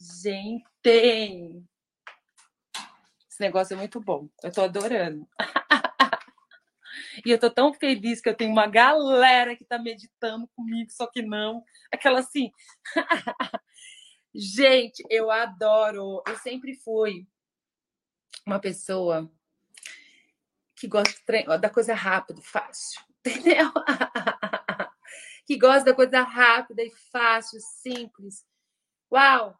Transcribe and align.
Gente, 0.00 0.64
esse 3.28 3.40
negócio 3.40 3.74
é 3.74 3.76
muito 3.76 4.00
bom. 4.00 4.28
Eu 4.42 4.52
tô 4.52 4.62
adorando. 4.62 5.28
e 7.26 7.30
eu 7.30 7.38
tô 7.38 7.50
tão 7.50 7.74
feliz 7.74 8.20
que 8.20 8.28
eu 8.28 8.36
tenho 8.36 8.52
uma 8.52 8.68
galera 8.68 9.56
que 9.56 9.64
tá 9.64 9.78
meditando 9.78 10.46
comigo, 10.54 10.90
só 10.90 11.06
que 11.08 11.20
não. 11.22 11.64
Aquela 11.92 12.20
assim. 12.20 12.52
Gente, 14.32 15.04
eu 15.10 15.30
adoro. 15.30 16.22
Eu 16.26 16.36
sempre 16.36 16.74
fui 16.76 17.26
uma 18.46 18.60
pessoa 18.60 19.28
que 20.76 20.86
gosta 20.86 21.20
da 21.60 21.68
coisa 21.68 21.92
rápida, 21.92 22.40
fácil, 22.40 23.00
entendeu? 23.18 23.72
que 25.44 25.58
gosta 25.58 25.86
da 25.86 25.94
coisa 25.94 26.22
rápida 26.22 26.82
e 26.82 26.90
fácil, 27.10 27.58
simples. 27.60 28.46
Uau! 29.12 29.58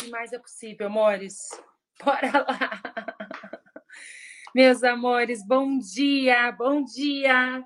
Que 0.00 0.08
mais 0.08 0.32
é 0.32 0.38
possível, 0.38 0.86
amores? 0.86 1.50
Bora 2.02 2.46
lá! 2.48 2.82
Meus 4.54 4.82
amores, 4.82 5.46
bom 5.46 5.78
dia, 5.78 6.50
bom 6.52 6.82
dia! 6.82 7.62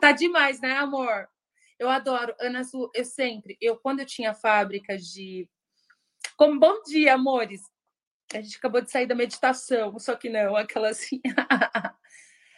Tá 0.00 0.12
demais, 0.12 0.58
né, 0.62 0.72
amor? 0.78 1.28
Eu 1.78 1.90
adoro. 1.90 2.34
Ana 2.40 2.60
Azul, 2.60 2.90
eu 2.94 3.04
sempre, 3.04 3.58
eu 3.60 3.76
quando 3.76 4.00
eu 4.00 4.06
tinha 4.06 4.32
fábrica 4.32 4.96
de. 4.96 5.46
Como 6.34 6.58
bom 6.58 6.82
dia, 6.84 7.12
amores! 7.12 7.60
A 8.32 8.40
gente 8.40 8.56
acabou 8.56 8.80
de 8.80 8.90
sair 8.90 9.06
da 9.06 9.14
meditação, 9.14 9.98
só 9.98 10.16
que 10.16 10.30
não, 10.30 10.56
aquela 10.56 10.88
assim. 10.88 11.20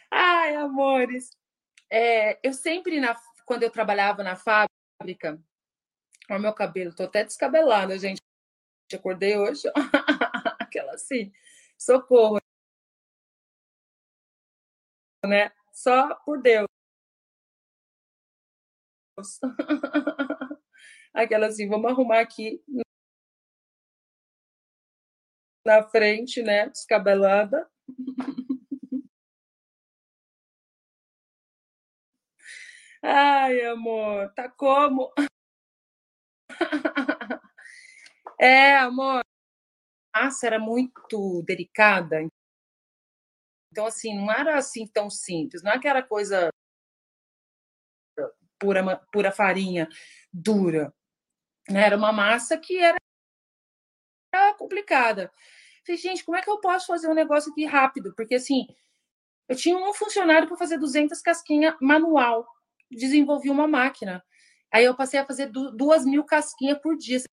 Ai, 0.09 0.55
amores! 0.55 1.29
É, 1.91 2.39
eu 2.41 2.53
sempre, 2.53 3.01
na, 3.01 3.17
quando 3.45 3.63
eu 3.63 3.69
trabalhava 3.69 4.23
na 4.23 4.37
fábrica, 4.37 5.37
olha 6.29 6.39
o 6.39 6.41
meu 6.41 6.53
cabelo, 6.53 6.95
tô 6.95 7.03
até 7.03 7.23
descabelada, 7.23 7.97
gente. 7.97 8.21
Acordei 8.93 9.37
hoje, 9.37 9.63
aquela 10.59 10.93
assim, 10.93 11.31
socorro, 11.77 12.39
né? 15.25 15.51
Só 15.73 16.15
por 16.25 16.41
Deus. 16.41 16.67
Aquela 21.13 21.47
assim, 21.47 21.67
vamos 21.67 21.91
arrumar 21.91 22.19
aqui 22.21 22.61
na 25.65 25.83
frente, 25.83 26.41
né? 26.41 26.69
Descabelada. 26.69 27.67
Ai, 33.01 33.61
amor, 33.65 34.31
tá 34.33 34.49
como? 34.49 35.11
É, 38.39 38.77
amor. 38.77 39.23
Nossa, 40.15 40.47
era 40.47 40.59
muito 40.59 41.43
delicada. 41.45 42.27
Então, 43.71 43.85
assim, 43.87 44.15
não 44.15 44.31
era 44.31 44.57
assim 44.57 44.87
tão 44.87 45.09
simples, 45.09 45.63
não 45.63 45.71
é 45.71 45.75
aquela 45.75 46.03
coisa 46.03 46.49
pura, 48.59 48.97
pura 49.11 49.31
farinha, 49.31 49.89
dura. 50.31 50.93
Né? 51.69 51.85
Era 51.85 51.97
uma 51.97 52.11
massa 52.13 52.57
que 52.57 52.77
era 52.79 52.97
complicada. 54.57 55.31
Falei, 55.85 55.99
gente, 55.99 56.23
como 56.23 56.37
é 56.37 56.41
que 56.41 56.49
eu 56.49 56.59
posso 56.59 56.87
fazer 56.87 57.07
um 57.07 57.13
negócio 57.13 57.51
aqui 57.51 57.65
rápido? 57.65 58.13
Porque, 58.15 58.35
assim, 58.35 58.65
eu 59.49 59.55
tinha 59.55 59.77
um 59.77 59.93
funcionário 59.93 60.47
para 60.47 60.57
fazer 60.57 60.77
200 60.77 61.21
casquinhas 61.21 61.75
manual. 61.81 62.47
Desenvolvi 62.91 63.49
uma 63.49 63.67
máquina. 63.67 64.23
Aí 64.73 64.85
eu 64.85 64.95
passei 64.95 65.19
a 65.19 65.25
fazer 65.25 65.51
duas 65.51 66.03
mil 66.03 66.23
casquinhas 66.23 66.79
por 66.79 66.97
dia. 66.97 67.19
Você 67.19 67.27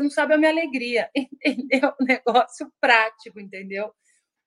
não 0.00 0.10
sabe 0.10 0.34
a 0.34 0.38
minha 0.38 0.50
alegria, 0.50 1.10
entendeu? 1.14 1.92
Negócio 2.00 2.72
prático, 2.80 3.40
entendeu? 3.40 3.92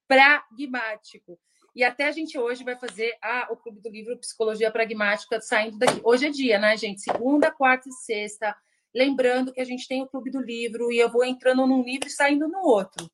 Pragmático. 0.08 1.38
E 1.76 1.84
até 1.84 2.08
a 2.08 2.12
gente 2.12 2.38
hoje 2.38 2.64
vai 2.64 2.78
fazer 2.78 3.18
ah, 3.22 3.47
o 3.50 3.58
Clube 3.58 3.81
do 3.81 3.90
Livro 3.90 4.18
Psicologia 4.18 4.72
Pragmática 4.72 5.41
saindo 5.41 5.78
daqui. 5.78 6.00
Hoje 6.03 6.28
é 6.28 6.30
dia, 6.30 6.58
né, 6.58 6.75
gente? 6.78 7.02
Segunda, 7.02 7.52
quarta 7.52 7.90
e 7.90 7.91
sexta. 7.91 8.56
Lembrando 8.94 9.53
que 9.53 9.62
a 9.62 9.66
gente 9.66 9.88
tem 9.88 10.02
o 10.02 10.08
Clube 10.08 10.31
do 10.31 10.41
Livro 10.41 10.91
e 10.91 11.00
eu 11.00 11.09
vou 11.09 11.25
entrando 11.25 11.66
num 11.68 11.84
livro 11.84 12.08
e 12.08 12.12
saindo 12.12 12.47
no 12.47 12.59
outro. 12.59 13.09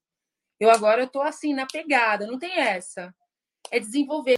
Eu 0.59 0.72
agora 0.72 1.03
estou 1.03 1.22
assim, 1.22 1.53
na 1.53 1.67
pegada, 1.67 2.25
não 2.25 2.39
tem 2.39 2.59
essa. 2.59 3.13
É 3.72 3.79
desenvolver, 3.79 4.33
é 4.33 4.38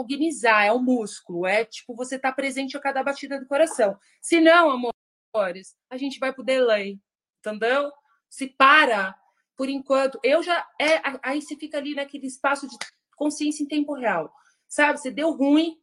cognizar, 0.00 0.64
é 0.64 0.72
o 0.72 0.78
músculo, 0.78 1.46
é 1.46 1.64
tipo 1.64 1.94
você 1.94 2.18
tá 2.18 2.32
presente 2.32 2.76
a 2.76 2.80
cada 2.80 3.02
batida 3.02 3.38
do 3.38 3.46
coração. 3.46 3.98
Se 4.22 4.40
não, 4.40 4.92
amores, 5.34 5.76
a 5.90 5.98
gente 5.98 6.18
vai 6.18 6.32
para 6.32 6.42
o 6.42 6.44
delay, 6.44 6.98
entendeu? 7.38 7.92
Se 8.30 8.46
para, 8.46 9.14
por 9.56 9.68
enquanto, 9.68 10.18
eu 10.24 10.42
já. 10.42 10.66
É, 10.80 11.02
aí 11.22 11.42
você 11.42 11.54
fica 11.54 11.76
ali 11.76 11.94
naquele 11.94 12.26
espaço 12.26 12.66
de 12.66 12.76
consciência 13.14 13.62
em 13.62 13.68
tempo 13.68 13.92
real. 13.92 14.32
Sabe, 14.66 14.98
você 14.98 15.10
deu 15.10 15.32
ruim, 15.32 15.76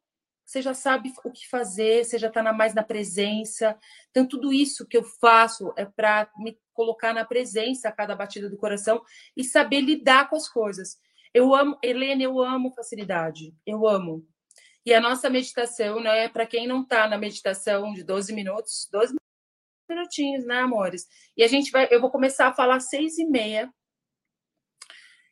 você 0.43 0.61
já 0.61 0.73
sabe 0.73 1.13
o 1.23 1.31
que 1.31 1.47
fazer, 1.47 2.03
você 2.03 2.17
já 2.17 2.29
está 2.29 2.41
mais 2.53 2.73
na 2.73 2.81
presença. 2.81 3.77
Então, 4.09 4.25
tudo 4.25 4.51
isso 4.51 4.87
que 4.87 4.97
eu 4.97 5.03
faço 5.03 5.71
é 5.77 5.85
para 5.85 6.27
me 6.37 6.57
colocar 6.73 7.13
na 7.13 7.25
presença 7.25 7.89
a 7.89 7.91
cada 7.91 8.15
batida 8.15 8.49
do 8.49 8.57
coração 8.57 9.03
e 9.35 9.43
saber 9.43 9.81
lidar 9.81 10.29
com 10.29 10.35
as 10.35 10.47
coisas. 10.49 10.97
Eu 11.37 11.53
amo, 11.53 11.77
Helena, 11.83 12.23
eu 12.23 12.41
amo 12.41 12.73
facilidade, 12.73 13.53
eu 13.63 13.87
amo. 13.87 14.27
E 14.83 14.91
a 14.91 14.99
nossa 14.99 15.29
meditação, 15.29 15.99
né, 15.99 16.27
para 16.27 16.47
quem 16.47 16.65
não 16.65 16.81
está 16.81 17.07
na 17.07 17.15
meditação 17.15 17.93
de 17.93 18.03
12 18.03 18.33
minutos, 18.33 18.89
12 18.91 19.15
minutinhos, 19.87 20.47
né, 20.47 20.61
amores? 20.61 21.05
E 21.37 21.43
a 21.43 21.47
gente 21.47 21.69
vai, 21.69 21.87
eu 21.91 22.01
vou 22.01 22.09
começar 22.09 22.47
a 22.47 22.53
falar 22.55 22.79
seis 22.79 23.19
e 23.19 23.25
meia 23.27 23.71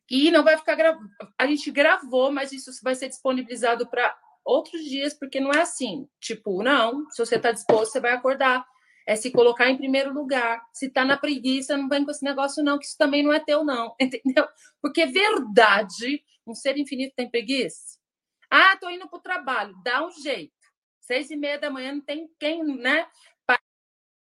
e 0.07 0.29
não 0.29 0.43
vai 0.43 0.55
ficar 0.57 0.75
gravado. 0.75 1.09
A 1.39 1.47
gente 1.47 1.71
gravou, 1.71 2.31
mas 2.31 2.51
isso 2.51 2.69
vai 2.83 2.93
ser 2.93 3.09
disponibilizado 3.09 3.89
para 3.89 4.15
outros 4.45 4.83
dias, 4.83 5.11
porque 5.11 5.39
não 5.39 5.49
é 5.49 5.61
assim. 5.61 6.07
Tipo, 6.19 6.61
não, 6.61 7.09
se 7.09 7.17
você 7.17 7.37
está 7.37 7.51
disposto, 7.51 7.93
você 7.93 7.99
vai 7.99 8.11
acordar. 8.11 8.63
É 9.05 9.15
se 9.15 9.31
colocar 9.31 9.69
em 9.69 9.77
primeiro 9.77 10.13
lugar. 10.13 10.61
Se 10.73 10.87
está 10.87 11.05
na 11.05 11.17
preguiça, 11.17 11.77
não 11.77 11.87
vem 11.87 12.03
com 12.03 12.11
esse 12.11 12.23
negócio, 12.23 12.63
não, 12.63 12.79
que 12.79 12.85
isso 12.85 12.97
também 12.97 13.23
não 13.23 13.31
é 13.31 13.39
teu, 13.39 13.63
não. 13.63 13.95
Entendeu? 14.01 14.47
Porque 14.81 15.05
verdade, 15.05 16.23
um 16.45 16.53
ser 16.53 16.77
infinito 16.77 17.13
tem 17.15 17.29
preguiça. 17.29 17.99
Ah, 18.49 18.77
tô 18.77 18.89
indo 18.89 19.07
para 19.07 19.17
o 19.17 19.21
trabalho, 19.21 19.75
dá 19.83 20.05
um 20.05 20.11
jeito. 20.11 20.53
Seis 21.01 21.29
e 21.29 21.35
meia 21.35 21.59
da 21.59 21.69
manhã 21.69 21.93
não 21.93 22.01
tem 22.01 22.29
quem, 22.39 22.63
né? 22.63 23.07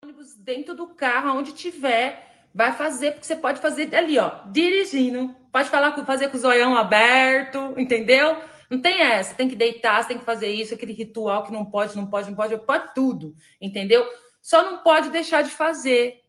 ônibus 0.05 0.35
dentro 0.35 0.75
do 0.75 0.89
carro, 0.97 1.39
onde 1.39 1.53
tiver 1.53 2.33
Vai 2.55 2.73
fazer, 2.73 3.13
porque 3.13 3.27
você 3.27 3.37
pode 3.37 3.61
fazer 3.61 3.95
ali, 3.95 4.19
ó, 4.19 4.31
dirigindo. 4.51 5.35
Pode 5.51 5.71
falar, 5.71 5.97
fazer 6.05 6.29
com 6.29 6.37
o 6.37 6.41
zoião 6.41 6.77
aberto, 6.77 7.75
entendeu? 7.79 8.37
Não 8.69 8.79
tem 8.81 9.01
essa, 9.01 9.35
tem 9.35 9.49
que 9.49 9.57
deitar, 9.57 10.07
tem 10.07 10.19
que 10.19 10.25
fazer 10.25 10.49
isso, 10.49 10.75
aquele 10.75 10.93
ritual 10.93 11.45
que 11.45 11.53
não 11.53 11.65
pode, 11.65 11.97
não 11.97 12.07
pode, 12.07 12.29
não 12.29 12.37
pode, 12.37 12.57
pode 12.59 12.95
tudo, 12.95 13.35
entendeu? 13.61 14.07
Só 14.43 14.65
não 14.65 14.79
pode 14.83 15.09
deixar 15.11 15.43
de 15.43 15.51
fazer. 15.51 16.21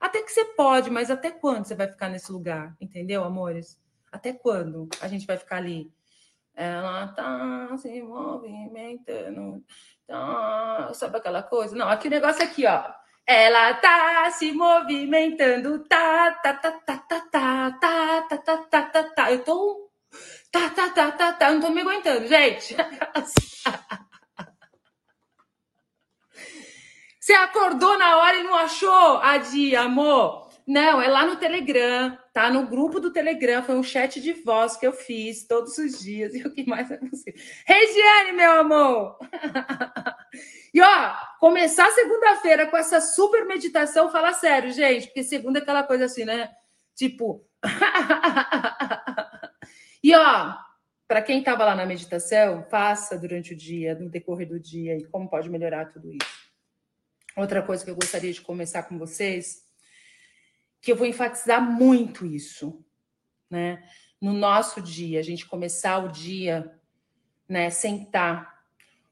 Até 0.00 0.20
que 0.20 0.30
você 0.30 0.44
pode, 0.44 0.90
mas 0.90 1.10
até 1.10 1.30
quando 1.30 1.64
você 1.64 1.74
vai 1.76 1.86
ficar 1.88 2.08
nesse 2.08 2.30
lugar, 2.30 2.76
entendeu, 2.80 3.22
amores? 3.24 3.80
Até 4.10 4.32
quando 4.32 4.88
a 5.00 5.08
gente 5.08 5.26
vai 5.26 5.38
ficar 5.38 5.56
ali? 5.56 5.90
Ela 6.54 7.08
tá 7.08 7.76
se 7.78 8.02
movimentando, 8.02 9.64
tá... 10.06 10.90
sabe 10.92 11.18
aquela 11.18 11.42
coisa? 11.42 11.76
Não, 11.76 11.88
aqui 11.88 12.08
o 12.08 12.10
negócio 12.10 12.42
aqui, 12.42 12.66
ó. 12.66 12.92
Ela 13.26 13.74
tá 13.74 14.30
se 14.30 14.52
movimentando, 14.52 15.84
tá, 15.84 16.32
tá, 16.42 16.54
tá, 16.54 16.72
tá, 16.72 16.98
tá, 16.98 17.20
tá, 17.20 17.70
tá, 17.72 18.22
tá, 18.22 18.38
tá, 18.38 18.56
tá, 18.58 18.82
tá, 18.82 19.02
tá. 19.02 19.32
Eu 19.32 19.44
tô. 19.44 19.90
Tá, 20.50 20.70
tá, 20.70 20.90
tá, 20.90 21.12
tá, 21.12 21.32
tá. 21.32 21.48
Eu 21.48 21.54
não 21.54 21.60
tô 21.60 21.70
me 21.70 21.80
aguentando, 21.80 22.26
gente. 22.26 22.76
Você 27.26 27.32
acordou 27.32 27.98
na 27.98 28.18
hora 28.18 28.36
e 28.36 28.44
não 28.44 28.54
achou? 28.54 29.16
Adi, 29.16 29.74
amor. 29.74 30.48
Não, 30.64 31.02
é 31.02 31.08
lá 31.08 31.26
no 31.26 31.34
Telegram, 31.34 32.16
tá? 32.32 32.48
No 32.48 32.68
grupo 32.68 33.00
do 33.00 33.12
Telegram, 33.12 33.64
foi 33.64 33.74
um 33.74 33.82
chat 33.82 34.20
de 34.20 34.32
voz 34.32 34.76
que 34.76 34.86
eu 34.86 34.92
fiz 34.92 35.44
todos 35.44 35.76
os 35.76 35.98
dias. 35.98 36.32
E 36.38 36.46
o 36.46 36.52
que 36.52 36.64
mais 36.64 36.88
é 36.88 36.96
possível? 36.96 37.34
Regiane, 37.66 38.32
meu 38.32 38.52
amor! 38.52 39.18
E 40.72 40.80
ó, 40.80 41.16
começar 41.40 41.90
segunda-feira 41.90 42.66
com 42.66 42.76
essa 42.76 43.00
super 43.00 43.46
meditação, 43.46 44.12
fala 44.12 44.34
sério, 44.34 44.70
gente, 44.70 45.06
porque 45.06 45.24
segunda 45.24 45.58
é 45.58 45.62
aquela 45.62 45.82
coisa 45.82 46.04
assim, 46.04 46.24
né? 46.24 46.50
Tipo. 46.94 47.44
e 50.04 50.14
ó, 50.14 50.54
para 51.08 51.22
quem 51.22 51.38
estava 51.38 51.64
lá 51.64 51.74
na 51.74 51.86
meditação, 51.86 52.62
faça 52.70 53.18
durante 53.18 53.54
o 53.54 53.56
dia, 53.56 53.96
no 53.96 54.10
decorrer 54.10 54.46
do 54.46 54.60
dia, 54.60 54.98
e 54.98 55.04
como 55.06 55.30
pode 55.30 55.48
melhorar 55.48 55.86
tudo 55.86 56.12
isso. 56.12 56.35
Outra 57.36 57.62
coisa 57.62 57.84
que 57.84 57.90
eu 57.90 57.94
gostaria 57.94 58.32
de 58.32 58.40
começar 58.40 58.84
com 58.84 58.98
vocês, 58.98 59.64
que 60.80 60.90
eu 60.90 60.96
vou 60.96 61.06
enfatizar 61.06 61.60
muito 61.60 62.24
isso, 62.24 62.84
né? 63.50 63.82
No 64.20 64.32
nosso 64.32 64.80
dia, 64.80 65.20
a 65.20 65.22
gente 65.22 65.46
começar 65.46 65.98
o 65.98 66.08
dia, 66.08 66.74
né? 67.48 67.68
Sentar 67.70 68.56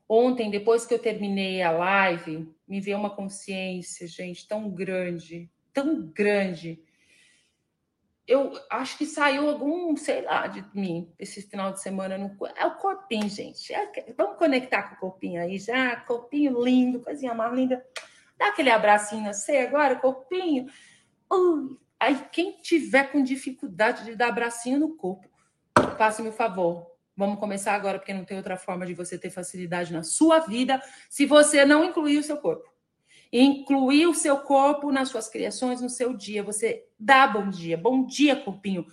Ontem, 0.09 0.51
depois 0.51 0.85
que 0.85 0.93
eu 0.93 0.99
terminei 0.99 1.63
a 1.63 1.71
live, 1.71 2.49
me 2.69 2.81
veio 2.81 2.99
uma 2.99 3.15
consciência, 3.15 4.07
gente, 4.07 4.47
tão 4.47 4.71
grande, 4.71 5.51
tão 5.73 6.07
grande. 6.07 6.83
Eu 8.27 8.53
acho 8.71 8.99
que 8.99 9.07
saiu 9.07 9.49
algum, 9.49 9.97
sei 9.97 10.23
lá, 10.23 10.47
de 10.47 10.65
mim 10.75 11.11
esse 11.19 11.43
final 11.43 11.73
de 11.73 11.81
semana. 11.81 12.19
No... 12.19 12.37
É 12.55 12.67
o 12.67 12.77
corpinho, 12.77 13.29
gente. 13.29 13.73
É... 13.73 14.13
Vamos 14.17 14.39
conectar 14.39 14.83
com 14.85 14.95
o 14.95 14.99
corpinho 14.99 15.41
aí 15.41 15.59
já. 15.59 15.97
Corpinho 15.97 16.63
lindo, 16.63 17.01
coisinha 17.01 17.35
mais 17.35 17.55
linda. 17.55 17.85
Dá 18.37 18.49
aquele 18.49 18.71
abracinho 18.71 19.29
assim 19.29 19.57
agora, 19.57 19.97
corpinho. 19.97 20.67
Ui. 21.31 21.79
Aí, 21.99 22.23
quem 22.31 22.61
tiver 22.61 23.11
com 23.11 23.23
dificuldade 23.23 24.05
de 24.05 24.15
dar 24.15 24.29
abracinho 24.29 24.79
no 24.79 24.97
corpo, 24.97 25.29
faça-me 25.97 26.29
o 26.29 26.33
favor. 26.33 26.95
Vamos 27.17 27.39
começar 27.39 27.75
agora, 27.75 27.99
porque 27.99 28.13
não 28.13 28.25
tem 28.25 28.37
outra 28.37 28.57
forma 28.57 28.85
de 28.85 28.93
você 28.93 29.17
ter 29.17 29.31
facilidade 29.31 29.93
na 29.93 30.03
sua 30.03 30.41
vida 30.41 30.83
se 31.09 31.25
você 31.25 31.65
não 31.65 31.85
incluir 31.85 32.19
o 32.19 32.23
seu 32.23 32.37
corpo. 32.37 32.69
Incluir 33.33 34.07
o 34.07 34.15
seu 34.15 34.39
corpo 34.39 34.93
nas 34.93 35.09
suas 35.09 35.29
criações, 35.29 35.81
no 35.81 35.89
seu 35.89 36.13
dia. 36.13 36.43
Você 36.43 36.87
dá 36.99 37.27
bom 37.27 37.49
dia. 37.49 37.77
Bom 37.77 38.05
dia, 38.05 38.37
corpinho. 38.37 38.87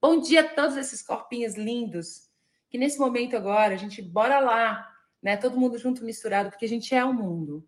Bom 0.00 0.20
dia 0.20 0.40
a 0.40 0.48
todos 0.48 0.76
esses 0.76 1.02
corpinhos 1.02 1.54
lindos. 1.54 2.28
Que 2.68 2.78
nesse 2.78 2.98
momento 2.98 3.36
agora, 3.36 3.74
a 3.74 3.78
gente 3.78 4.02
bora 4.02 4.40
lá, 4.40 4.86
né? 5.22 5.36
Todo 5.36 5.58
mundo 5.58 5.78
junto 5.78 6.04
misturado, 6.04 6.50
porque 6.50 6.66
a 6.66 6.68
gente 6.68 6.94
é 6.94 7.04
o 7.04 7.14
mundo. 7.14 7.66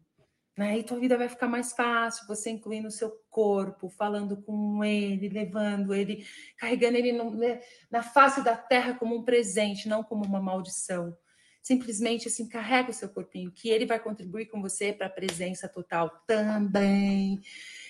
Né? 0.61 0.79
E 0.79 0.83
tua 0.83 0.99
vida 0.99 1.17
vai 1.17 1.27
ficar 1.27 1.49
mais 1.49 1.73
fácil, 1.73 2.27
você 2.27 2.51
incluindo 2.51 2.89
o 2.89 2.91
seu 2.91 3.11
corpo, 3.31 3.89
falando 3.89 4.37
com 4.43 4.85
ele, 4.85 5.31
levando 5.31 5.95
ele, 5.95 6.27
carregando 6.59 6.99
ele 6.99 7.12
no, 7.12 7.31
né, 7.31 7.62
na 7.91 8.03
face 8.03 8.45
da 8.45 8.55
terra 8.55 8.93
como 8.93 9.17
um 9.17 9.23
presente, 9.23 9.89
não 9.89 10.05
como 10.05 10.23
uma 10.23 10.39
maldição. 10.39 11.17
Simplesmente 11.62 12.29
assim, 12.29 12.47
carrega 12.47 12.91
o 12.91 12.93
seu 12.93 13.09
corpinho, 13.09 13.51
que 13.51 13.71
ele 13.71 13.87
vai 13.87 13.99
contribuir 13.99 14.51
com 14.51 14.61
você 14.61 14.93
para 14.93 15.07
a 15.07 15.11
presença 15.11 15.67
total 15.67 16.11
também. 16.27 17.41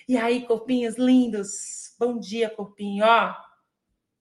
E 0.09 0.17
aí, 0.17 0.47
corpinhos 0.47 0.97
lindos, 0.97 1.97
bom 1.99 2.21
dia, 2.21 2.49
corpinho, 2.49 3.05
ó. 3.05 3.35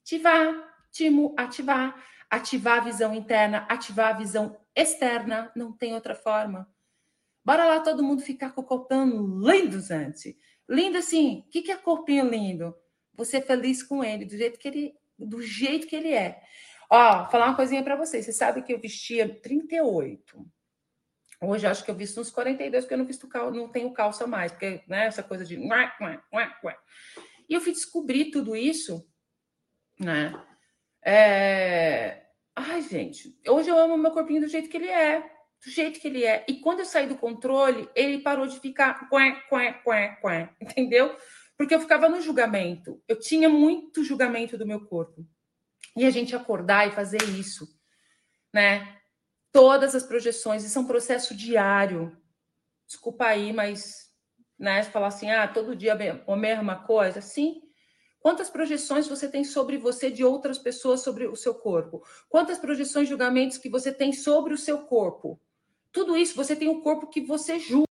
Ativar, 0.02 0.56
timo, 0.92 1.36
ativar, 1.38 2.04
ativar 2.28 2.80
a 2.80 2.86
visão 2.86 3.14
interna, 3.14 3.68
ativar 3.70 4.16
a 4.16 4.18
visão 4.18 4.58
externa, 4.76 5.52
não 5.56 5.72
tem 5.72 5.94
outra 5.94 6.16
forma 6.16 6.68
Bora 7.44 7.66
lá 7.66 7.80
todo 7.80 8.04
mundo 8.04 8.22
ficar 8.22 8.52
com 8.52 8.62
o 8.62 8.66
corpinho 8.66 9.40
lindo, 9.40 9.80
gente. 9.82 10.38
Lindo 10.68 10.98
assim. 10.98 11.46
O 11.48 11.50
que 11.50 11.72
é 11.72 11.78
corpinho 11.78 12.30
lindo? 12.30 12.76
Você 13.16 13.38
é 13.38 13.42
feliz 13.42 13.84
com 13.84 14.04
ele, 14.04 14.26
do 14.26 14.38
jeito 14.38 14.60
que 14.60 14.68
ele, 14.68 14.96
do 15.18 15.42
jeito 15.42 15.88
que 15.88 15.96
ele 15.96 16.14
é. 16.14 16.42
Ó, 16.90 17.30
falar 17.30 17.48
uma 17.48 17.56
coisinha 17.56 17.84
para 17.84 17.96
vocês. 17.96 18.26
Você 18.26 18.34
sabe 18.34 18.62
que 18.62 18.74
eu 18.74 18.80
vestia 18.80 19.28
38. 19.42 20.46
Hoje 21.42 21.68
acho 21.68 21.86
que 21.86 21.92
eu 21.92 21.96
visto 21.96 22.20
uns 22.20 22.30
42, 22.30 22.84
porque 22.84 22.94
eu 22.94 22.98
não 22.98 23.06
visto 23.06 23.28
cal, 23.28 23.52
não 23.52 23.70
tenho 23.70 23.94
calça 23.94 24.28
mais, 24.28 24.52
porque 24.52 24.84
né, 24.88 25.06
essa 25.06 25.24
coisa 25.24 25.46
de 25.46 25.58
E 27.48 27.54
eu 27.54 27.62
fui 27.62 27.72
descobrir 27.72 28.30
tudo 28.30 28.56
isso, 28.56 29.08
né? 29.98 30.34
É... 31.04 32.26
Ai, 32.56 32.82
gente, 32.82 33.40
hoje 33.48 33.70
eu 33.70 33.78
amo 33.78 33.98
meu 33.98 34.12
corpinho 34.12 34.42
do 34.42 34.48
jeito 34.48 34.70
que 34.70 34.76
ele 34.76 34.90
é 34.90 35.39
do 35.64 35.70
jeito 35.70 36.00
que 36.00 36.08
ele 36.08 36.24
é. 36.24 36.46
E 36.48 36.62
quando 36.62 36.80
eu 36.80 36.86
saí 36.86 37.08
do 37.08 37.18
controle, 37.18 37.90
ele 37.96 38.20
parou 38.20 38.48
de 38.48 38.60
ficar 38.60 39.10
quém, 39.10 39.36
quém, 39.50 39.74
quém, 39.84 40.18
quém, 40.22 40.50
entendeu? 40.62 41.16
Porque 41.58 41.76
eu 41.76 41.80
ficava 41.82 42.08
no 42.08 42.22
julgamento. 42.22 43.02
Eu 43.08 43.20
tinha 43.20 43.50
muito 43.50 44.04
julgamento 44.04 44.58
do 44.58 44.66
meu 44.66 44.86
corpo. 44.86 45.26
E 45.96 46.06
a 46.06 46.10
gente 46.10 46.36
acordar 46.36 46.88
e 46.88 46.92
fazer 46.92 47.22
isso, 47.24 47.68
né? 48.54 48.98
Todas 49.52 49.96
as 49.96 50.04
projeções, 50.04 50.64
isso 50.64 50.78
é 50.78 50.82
um 50.82 50.88
processo 50.88 51.36
diário. 51.36 52.16
Desculpa 52.88 53.26
aí, 53.26 53.52
mas, 53.52 54.10
né, 54.58 54.84
falar 54.84 55.08
assim, 55.08 55.30
ah, 55.30 55.48
todo 55.48 55.76
dia 55.76 55.94
a 56.28 56.36
mesma 56.36 56.84
coisa, 56.84 57.20
sim. 57.20 57.62
Quantas 58.22 58.50
projeções 58.50 59.08
você 59.08 59.28
tem 59.28 59.44
sobre 59.44 59.78
você 59.78 60.12
de 60.12 60.24
outras 60.24 60.58
pessoas 60.58 61.02
sobre 61.02 61.28
o 61.28 61.36
seu 61.36 61.56
corpo? 61.56 62.04
Quantas 62.30 62.58
projeções, 62.58 63.10
julgamentos 63.10 63.58
que 63.58 63.70
você 63.70 63.94
tem 63.94 64.14
sobre 64.14 64.54
o 64.54 64.58
seu 64.58 64.86
corpo? 64.86 65.42
Tudo 65.92 66.16
isso, 66.16 66.36
você 66.36 66.56
tem 66.56 66.68
um 66.68 66.82
corpo 66.82 67.08
que 67.08 67.22
você 67.22 67.60
julga. 67.60 67.90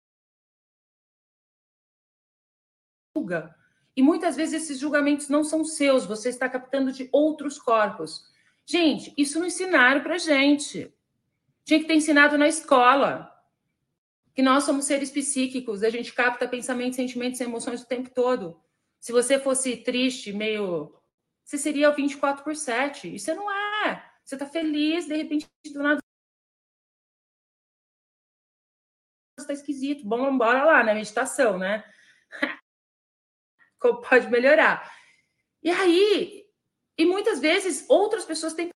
E 3.96 4.02
muitas 4.02 4.36
vezes 4.36 4.64
esses 4.64 4.80
julgamentos 4.80 5.30
não 5.30 5.44
são 5.44 5.64
seus, 5.64 6.06
você 6.06 6.30
está 6.30 6.50
captando 6.50 6.92
de 6.92 7.08
outros 7.12 7.60
corpos. 7.60 8.26
Gente, 8.66 9.14
isso 9.18 9.40
não 9.40 9.46
ensinaram 9.46 10.02
para 10.02 10.18
gente. 10.18 10.92
Tinha 11.64 11.80
que 11.80 11.86
ter 11.86 11.96
ensinado 11.96 12.38
na 12.38 12.48
escola. 12.48 13.30
Que 14.34 14.42
nós 14.42 14.64
somos 14.64 14.86
seres 14.86 15.12
psíquicos, 15.12 15.84
a 15.84 15.90
gente 15.92 16.12
capta 16.12 16.48
pensamentos, 16.48 16.96
sentimentos 16.96 17.40
e 17.40 17.44
emoções 17.44 17.84
o 17.84 17.88
tempo 17.88 18.10
todo. 18.10 18.60
Se 19.00 19.12
você 19.12 19.38
fosse 19.38 19.78
triste, 19.78 20.34
meio. 20.34 20.96
Você 21.44 21.58
seria 21.58 21.92
24 21.92 22.44
por 22.44 22.56
7. 22.56 23.16
E 23.16 23.20
você 23.20 23.34
não 23.36 23.52
é. 23.52 24.04
Você 24.24 24.36
está 24.36 24.48
feliz, 24.48 25.06
de 25.06 25.16
repente, 25.16 25.48
do 25.72 25.84
nada 25.84 26.03
está 29.44 29.54
esquisito, 29.54 30.06
bom, 30.06 30.38
bora 30.38 30.64
lá, 30.64 30.84
né? 30.84 30.94
Meditação, 30.94 31.58
né? 31.58 31.84
Como 33.80 34.02
pode 34.08 34.30
melhorar? 34.30 34.92
E 35.62 35.70
aí, 35.70 36.46
e 36.98 37.06
muitas 37.06 37.40
vezes 37.40 37.86
outras 37.90 38.26
pessoas 38.26 38.54
têm 38.54 38.70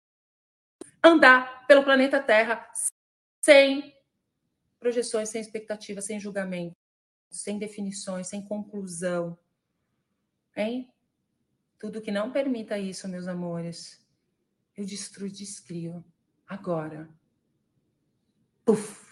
andar 1.04 1.66
pelo 1.68 1.84
planeta 1.84 2.22
Terra 2.22 2.68
sem 3.44 3.96
projeções, 4.80 5.30
sem 5.30 5.42
expectativas, 5.42 6.06
sem 6.06 6.20
julgamento, 6.20 6.76
sem 7.30 7.58
definições, 7.58 8.28
sem 8.28 8.44
conclusão. 8.46 9.38
Hein? 10.56 10.92
Tudo 11.80 12.02
que 12.02 12.12
não 12.12 12.32
permita 12.32 12.78
isso, 12.78 13.08
meus 13.08 13.28
amores, 13.28 14.06
eu 14.76 14.86
destruo 14.86 15.28
e 15.28 15.32
descrio 15.32 16.04
agora. 16.48 17.10
Puf! 18.66 19.07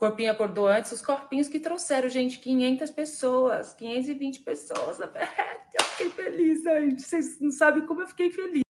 Corpinho 0.00 0.32
acordou 0.32 0.66
antes, 0.66 0.92
os 0.92 1.02
corpinhos 1.02 1.46
que 1.46 1.60
trouxeram, 1.60 2.08
gente, 2.08 2.38
500 2.38 2.90
pessoas, 2.90 3.74
520 3.74 4.40
pessoas. 4.40 4.98
Eu 5.78 5.84
fiquei 5.84 6.08
feliz, 6.08 6.62
gente. 6.62 7.02
Vocês 7.02 7.38
não 7.38 7.50
sabem 7.50 7.84
como 7.84 8.00
eu 8.00 8.08
fiquei 8.08 8.30
feliz. 8.30 8.64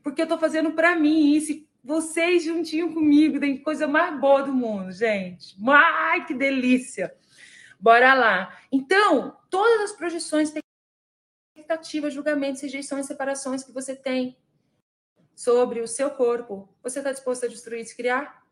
Porque 0.00 0.22
eu 0.22 0.28
tô 0.28 0.38
fazendo 0.38 0.72
para 0.72 0.94
mim 0.94 1.34
isso, 1.34 1.52
vocês 1.82 2.44
juntinho 2.44 2.94
comigo, 2.94 3.40
tem 3.40 3.60
coisa 3.60 3.88
mais 3.88 4.18
boa 4.20 4.44
do 4.44 4.52
mundo, 4.52 4.92
gente. 4.92 5.56
Ai, 5.66 6.24
que 6.24 6.32
delícia. 6.32 7.12
Bora 7.80 8.14
lá. 8.14 8.56
Então, 8.70 9.36
todas 9.50 9.90
as 9.90 9.96
projeções, 9.96 10.54
expectativas, 11.56 12.14
julgamentos, 12.14 12.62
rejeições, 12.62 13.06
separações 13.06 13.64
que 13.64 13.72
você 13.72 13.96
tem 13.96 14.38
sobre 15.34 15.80
o 15.80 15.88
seu 15.88 16.10
corpo, 16.10 16.68
você 16.80 17.00
está 17.00 17.10
disposto 17.10 17.44
a 17.44 17.48
destruir 17.48 17.80
e 17.80 17.84
descriar? 17.84 18.47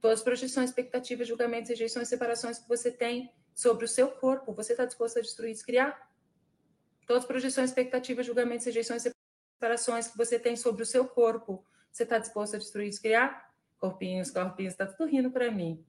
Todas 0.00 0.20
as 0.20 0.24
projeções, 0.24 0.70
expectativas, 0.70 1.28
julgamentos, 1.28 1.68
rejeições, 1.68 2.08
separações 2.08 2.58
que 2.58 2.68
você 2.68 2.90
tem 2.90 3.30
sobre 3.54 3.84
o 3.84 3.88
seu 3.88 4.08
corpo, 4.08 4.54
você 4.54 4.72
está 4.72 4.84
disposto 4.84 5.18
a 5.18 5.22
destruir 5.22 5.50
e 5.50 5.54
descriar? 5.54 6.08
Todas 7.06 7.24
as 7.24 7.28
projeções, 7.28 7.70
expectativas, 7.70 8.24
julgamentos, 8.24 8.64
rejeições, 8.64 9.02
separações 9.52 10.08
que 10.08 10.16
você 10.16 10.38
tem 10.38 10.56
sobre 10.56 10.82
o 10.82 10.86
seu 10.86 11.06
corpo, 11.06 11.64
você 11.92 12.04
está 12.04 12.18
disposto 12.18 12.54
a 12.54 12.58
destruir 12.58 12.86
e 12.86 12.90
descriar? 12.90 13.50
Corpinhos, 13.78 14.30
corpinhos, 14.30 14.72
está 14.72 14.86
tudo 14.86 15.10
rindo 15.10 15.30
para 15.30 15.50
mim. 15.50 15.84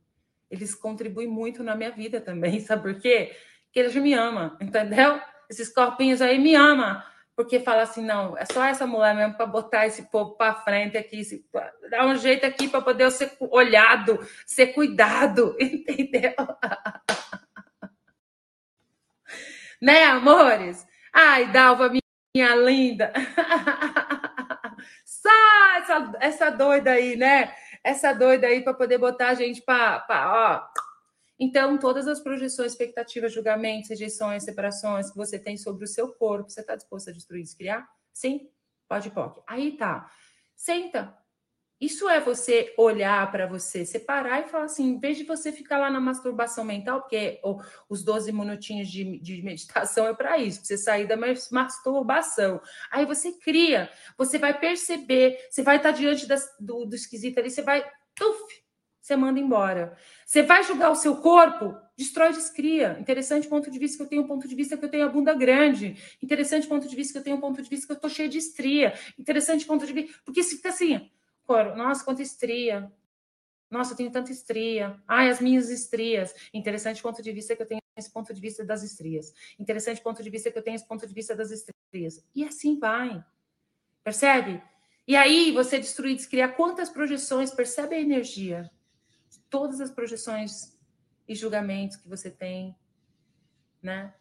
Eles 0.50 0.76
contribuem 0.76 1.28
muito 1.28 1.64
na 1.64 1.76
minha 1.76 1.92
vida 1.92 2.20
também, 2.20 2.60
sabe 2.66 2.82
por 2.82 3.02
quê? 3.02 3.36
Porque 3.66 3.80
eles 3.80 3.96
me 3.96 4.14
amam, 4.14 4.58
entendeu? 4.60 5.22
Esses 5.50 5.70
corpinhos 5.70 6.22
aí 6.22 6.38
me 6.38 6.56
amam 6.56 7.02
porque 7.42 7.60
fala 7.60 7.82
assim, 7.82 8.06
não, 8.06 8.38
é 8.38 8.46
só 8.46 8.64
essa 8.64 8.86
mulher 8.86 9.16
mesmo 9.16 9.34
para 9.34 9.48
botar 9.48 9.88
esse 9.88 10.04
povo 10.04 10.36
para 10.36 10.54
frente 10.54 10.96
aqui, 10.96 11.24
se, 11.24 11.44
dar 11.90 12.06
um 12.06 12.16
jeito 12.16 12.46
aqui 12.46 12.68
para 12.68 12.82
poder 12.82 13.10
ser 13.10 13.36
olhado, 13.40 14.20
ser 14.46 14.68
cuidado, 14.68 15.56
entendeu? 15.60 16.34
né, 19.82 20.04
amores? 20.04 20.86
Ai, 21.12 21.52
Dalva, 21.52 21.90
minha 21.90 22.56
linda. 22.56 23.12
Só 25.04 25.30
essa, 25.78 26.14
essa 26.20 26.50
doida 26.52 26.92
aí, 26.92 27.16
né? 27.16 27.56
Essa 27.84 28.14
doida 28.14 28.46
aí 28.46 28.64
para 28.64 28.76
poder 28.76 29.00
botar 29.00 29.30
a 29.30 29.34
gente 29.34 29.64
para, 29.64 30.06
ó 30.08 30.91
então, 31.44 31.76
todas 31.80 32.08
as 32.08 32.20
projeções, 32.20 32.74
expectativas, 32.74 33.34
julgamentos, 33.34 33.90
rejeições, 33.90 34.44
separações 34.44 35.10
que 35.10 35.18
você 35.18 35.40
tem 35.40 35.58
sobre 35.58 35.86
o 35.86 35.88
seu 35.88 36.14
corpo, 36.14 36.52
você 36.52 36.62
está 36.62 36.76
disposto 36.76 37.10
a 37.10 37.14
destruir, 37.14 37.42
descriar? 37.42 37.90
Sim? 38.14 38.48
Pode, 38.88 39.10
pode. 39.10 39.42
Aí 39.48 39.76
tá. 39.76 40.08
Senta. 40.56 41.18
Isso 41.80 42.08
é 42.08 42.20
você 42.20 42.76
olhar 42.78 43.32
para 43.32 43.48
você, 43.48 43.84
separar 43.88 44.42
e 44.42 44.50
falar 44.50 44.66
assim, 44.66 44.84
em 44.84 45.00
vez 45.00 45.18
de 45.18 45.24
você 45.24 45.52
ficar 45.52 45.80
lá 45.80 45.90
na 45.90 46.00
masturbação 46.00 46.64
mental, 46.64 47.02
porque 47.02 47.42
os 47.90 48.04
12 48.04 48.32
minutinhos 48.32 48.88
de, 48.88 49.18
de 49.20 49.42
meditação 49.42 50.06
é 50.06 50.14
para 50.14 50.38
isso, 50.38 50.64
você 50.64 50.78
sair 50.78 51.08
da 51.08 51.18
masturbação. 51.18 52.62
Aí 52.92 53.04
você 53.04 53.32
cria, 53.32 53.90
você 54.16 54.38
vai 54.38 54.60
perceber, 54.60 55.40
você 55.50 55.64
vai 55.64 55.78
estar 55.78 55.90
diante 55.90 56.28
das, 56.28 56.48
do, 56.60 56.86
do 56.86 56.96
esquisito 56.96 57.40
ali, 57.40 57.50
você 57.50 57.64
vai, 57.64 57.84
uf, 58.22 58.61
você 59.02 59.16
manda 59.16 59.40
embora. 59.40 59.98
Você 60.26 60.44
vai 60.44 60.64
julgar 60.64 60.92
o 60.92 60.96
seu 60.96 61.18
corpo, 61.18 61.76
destrói, 61.98 62.32
descria. 62.32 62.98
Interessante 63.00 63.48
ponto 63.48 63.72
de 63.72 63.80
vista 63.80 63.98
que 63.98 64.04
eu 64.04 64.08
tenho 64.08 64.28
ponto 64.28 64.48
de 64.48 64.56
vista 64.56 64.78
que 64.78 64.86
eu 64.86 64.90
tenho 64.90 65.06
a 65.06 65.10
bunda 65.10 65.34
grande. 65.34 65.98
Interessante 66.22 66.68
ponto 66.68 66.88
de 66.88 66.96
vista 66.96 67.14
que 67.14 67.20
eu 67.20 67.24
tenho 67.24 67.40
ponto 67.40 67.62
de 67.62 67.68
vista 67.68 67.88
que 67.88 67.94
eu 67.94 68.00
tô 68.00 68.08
cheia 68.08 68.30
de 68.30 68.38
estria. 68.38 68.94
Interessante 69.18 69.66
ponto 69.66 69.86
de 69.88 69.92
vista, 69.92 70.20
porque 70.24 70.44
se 70.44 70.58
fica 70.58 70.70
assim, 70.70 71.10
nossa, 71.76 72.06
quanta 72.06 72.22
estria. 72.22 72.92
Nossa, 73.70 73.94
eu 73.94 73.98
tenho 73.98 74.12
tanta 74.12 74.32
estria. 74.32 75.02
Ai, 75.08 75.30
as 75.30 75.42
minhas 75.42 75.70
estrias. 75.70 76.34
Interessante 76.54 77.02
ponto 77.02 77.22
de 77.24 77.32
vista 77.32 77.56
que 77.56 77.62
eu 77.62 77.68
tenho 77.68 77.82
esse 77.98 78.12
ponto 78.12 78.34
de 78.34 78.40
vista 78.40 78.64
das 78.64 78.84
estrias. 78.84 79.34
Interessante 79.58 80.02
ponto 80.02 80.22
de 80.22 80.30
vista 80.30 80.52
que 80.52 80.58
eu 80.58 80.64
tenho 80.64 80.76
esse 80.76 80.88
ponto 80.88 81.08
de 81.08 81.14
vista 81.14 81.36
das 81.36 81.52
estrias. 81.52 82.24
E 82.36 82.44
assim 82.44 82.78
vai. 82.78 83.24
Percebe? 84.04 84.62
E 85.08 85.16
aí 85.16 85.52
você 85.52 85.80
destruir, 85.80 86.16
descriar 86.16 86.56
quantas 86.56 86.90
projeções, 86.90 87.52
percebe 87.52 87.96
a 87.96 88.00
energia. 88.00 88.70
Todas 89.52 89.80
as 89.80 89.92
projeções 89.92 90.76
e 91.28 91.36
julgamentos 91.36 91.98
que 91.98 92.10
você 92.10 92.32
tem, 92.32 92.76
né? 93.84 94.16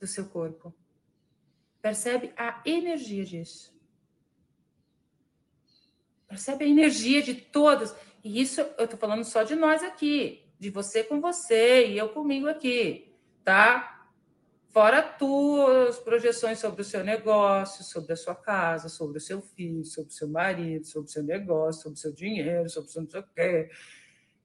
Do 0.00 0.06
seu 0.06 0.26
corpo. 0.26 0.74
Percebe 1.82 2.32
a 2.36 2.62
energia 2.64 3.24
disso. 3.24 3.78
Percebe 6.26 6.64
a 6.64 6.68
energia 6.68 7.22
de 7.22 7.34
todas. 7.34 7.94
E 8.24 8.40
isso 8.40 8.60
eu 8.60 8.84
estou 8.84 8.98
falando 8.98 9.24
só 9.24 9.42
de 9.42 9.54
nós 9.54 9.82
aqui, 9.82 10.48
de 10.58 10.70
você 10.70 11.04
com 11.04 11.20
você 11.20 11.88
e 11.88 11.98
eu 11.98 12.08
comigo 12.08 12.48
aqui, 12.48 13.12
tá? 13.44 14.08
Fora 14.72 15.02
tuas 15.02 15.98
projeções 15.98 16.58
sobre 16.58 16.80
o 16.80 16.84
seu 16.84 17.04
negócio, 17.04 17.84
sobre 17.84 18.14
a 18.14 18.16
sua 18.16 18.34
casa, 18.34 18.88
sobre 18.88 19.18
o 19.18 19.20
seu 19.20 19.42
filho, 19.42 19.84
sobre 19.84 20.10
o 20.10 20.14
seu 20.14 20.28
marido, 20.28 20.86
sobre 20.86 21.10
o 21.10 21.12
seu 21.12 21.22
negócio, 21.22 21.82
sobre 21.82 21.98
o 21.98 22.00
seu 22.00 22.12
dinheiro, 22.12 22.70
sobre 22.70 22.88
o 22.88 22.92
seu 22.92 23.02
não 23.02 23.10
sei 23.10 23.20
o 23.20 23.26
quê. 23.34 23.70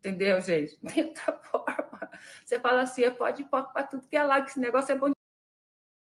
Entendeu, 0.07 0.39
gente? 0.39 0.77
De 0.81 1.01
outra 1.01 1.33
forma, 1.33 2.11
você 2.45 2.57
fala 2.59 2.81
assim, 2.83 3.11
pode 3.11 3.41
ir 3.41 3.45
para 3.45 3.83
tudo 3.83 4.07
que 4.07 4.15
é 4.15 4.23
lá, 4.23 4.41
que 4.41 4.51
esse 4.51 4.59
negócio 4.59 4.93
é 4.93 4.97
bom 4.97 5.11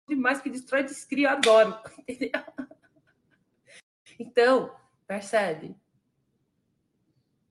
demais, 0.08 0.40
que 0.40 0.48
destrói, 0.48 0.82
descria, 0.82 1.32
adoro. 1.32 1.78
Entendeu? 2.08 2.42
Então, 4.18 4.76
percebe? 5.06 5.76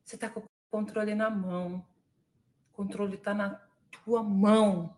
Você 0.03 0.15
está 0.15 0.29
com 0.29 0.39
o 0.39 0.49
controle 0.71 1.13
na 1.13 1.29
mão. 1.29 1.85
O 2.71 2.73
controle 2.73 3.15
está 3.15 3.33
na 3.33 3.61
tua 4.03 4.23
mão. 4.23 4.97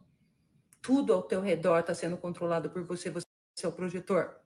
Tudo 0.82 1.14
ao 1.14 1.24
teu 1.24 1.42
redor 1.42 1.80
está 1.80 1.94
sendo 1.94 2.18
controlado 2.18 2.70
por 2.70 2.84
você. 2.84 3.10
Você 3.10 3.26
é 3.64 3.68
o 3.68 3.72
projetor. 3.72 4.40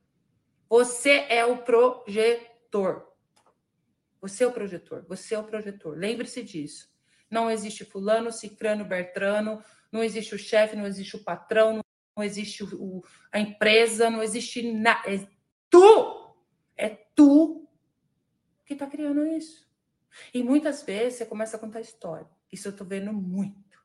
Você 0.67 1.25
é 1.29 1.45
o 1.45 1.57
projetor. 1.59 3.06
Você 4.27 4.43
é 4.43 4.47
o 4.47 4.51
projetor. 4.51 5.05
Você 5.07 5.35
é 5.35 5.39
o 5.39 5.43
projetor. 5.43 5.97
Lembre-se 5.97 6.43
disso. 6.43 6.89
Não 7.29 7.49
existe 7.49 7.85
fulano, 7.85 8.31
cicrano, 8.31 8.85
bertrano. 8.85 9.63
Não 9.91 10.03
existe 10.03 10.35
o 10.35 10.39
chefe, 10.39 10.75
não 10.75 10.85
existe 10.85 11.15
o 11.15 11.23
patrão, 11.23 11.81
não 12.15 12.23
existe 12.23 12.63
o, 12.63 13.03
a 13.31 13.39
empresa, 13.39 14.09
não 14.09 14.21
existe 14.21 14.71
nada. 14.71 15.09
É 15.09 15.27
tu! 15.69 16.35
É 16.75 16.89
tu 16.89 17.67
que 18.65 18.73
está 18.73 18.85
criando 18.85 19.25
isso. 19.25 19.65
E 20.33 20.43
muitas 20.43 20.83
vezes 20.83 21.19
você 21.19 21.25
começa 21.25 21.57
a 21.57 21.59
contar 21.59 21.79
história. 21.79 22.27
Isso 22.51 22.67
eu 22.67 22.71
estou 22.71 22.85
vendo 22.85 23.13
muito. 23.13 23.77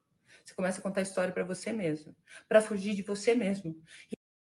Você 0.44 0.54
começa 0.54 0.80
a 0.80 0.82
contar 0.82 1.02
história 1.02 1.32
para 1.32 1.44
você 1.44 1.72
mesmo, 1.72 2.16
para 2.48 2.60
fugir 2.60 2.94
de 2.94 3.02
você 3.02 3.34
mesmo. 3.34 3.80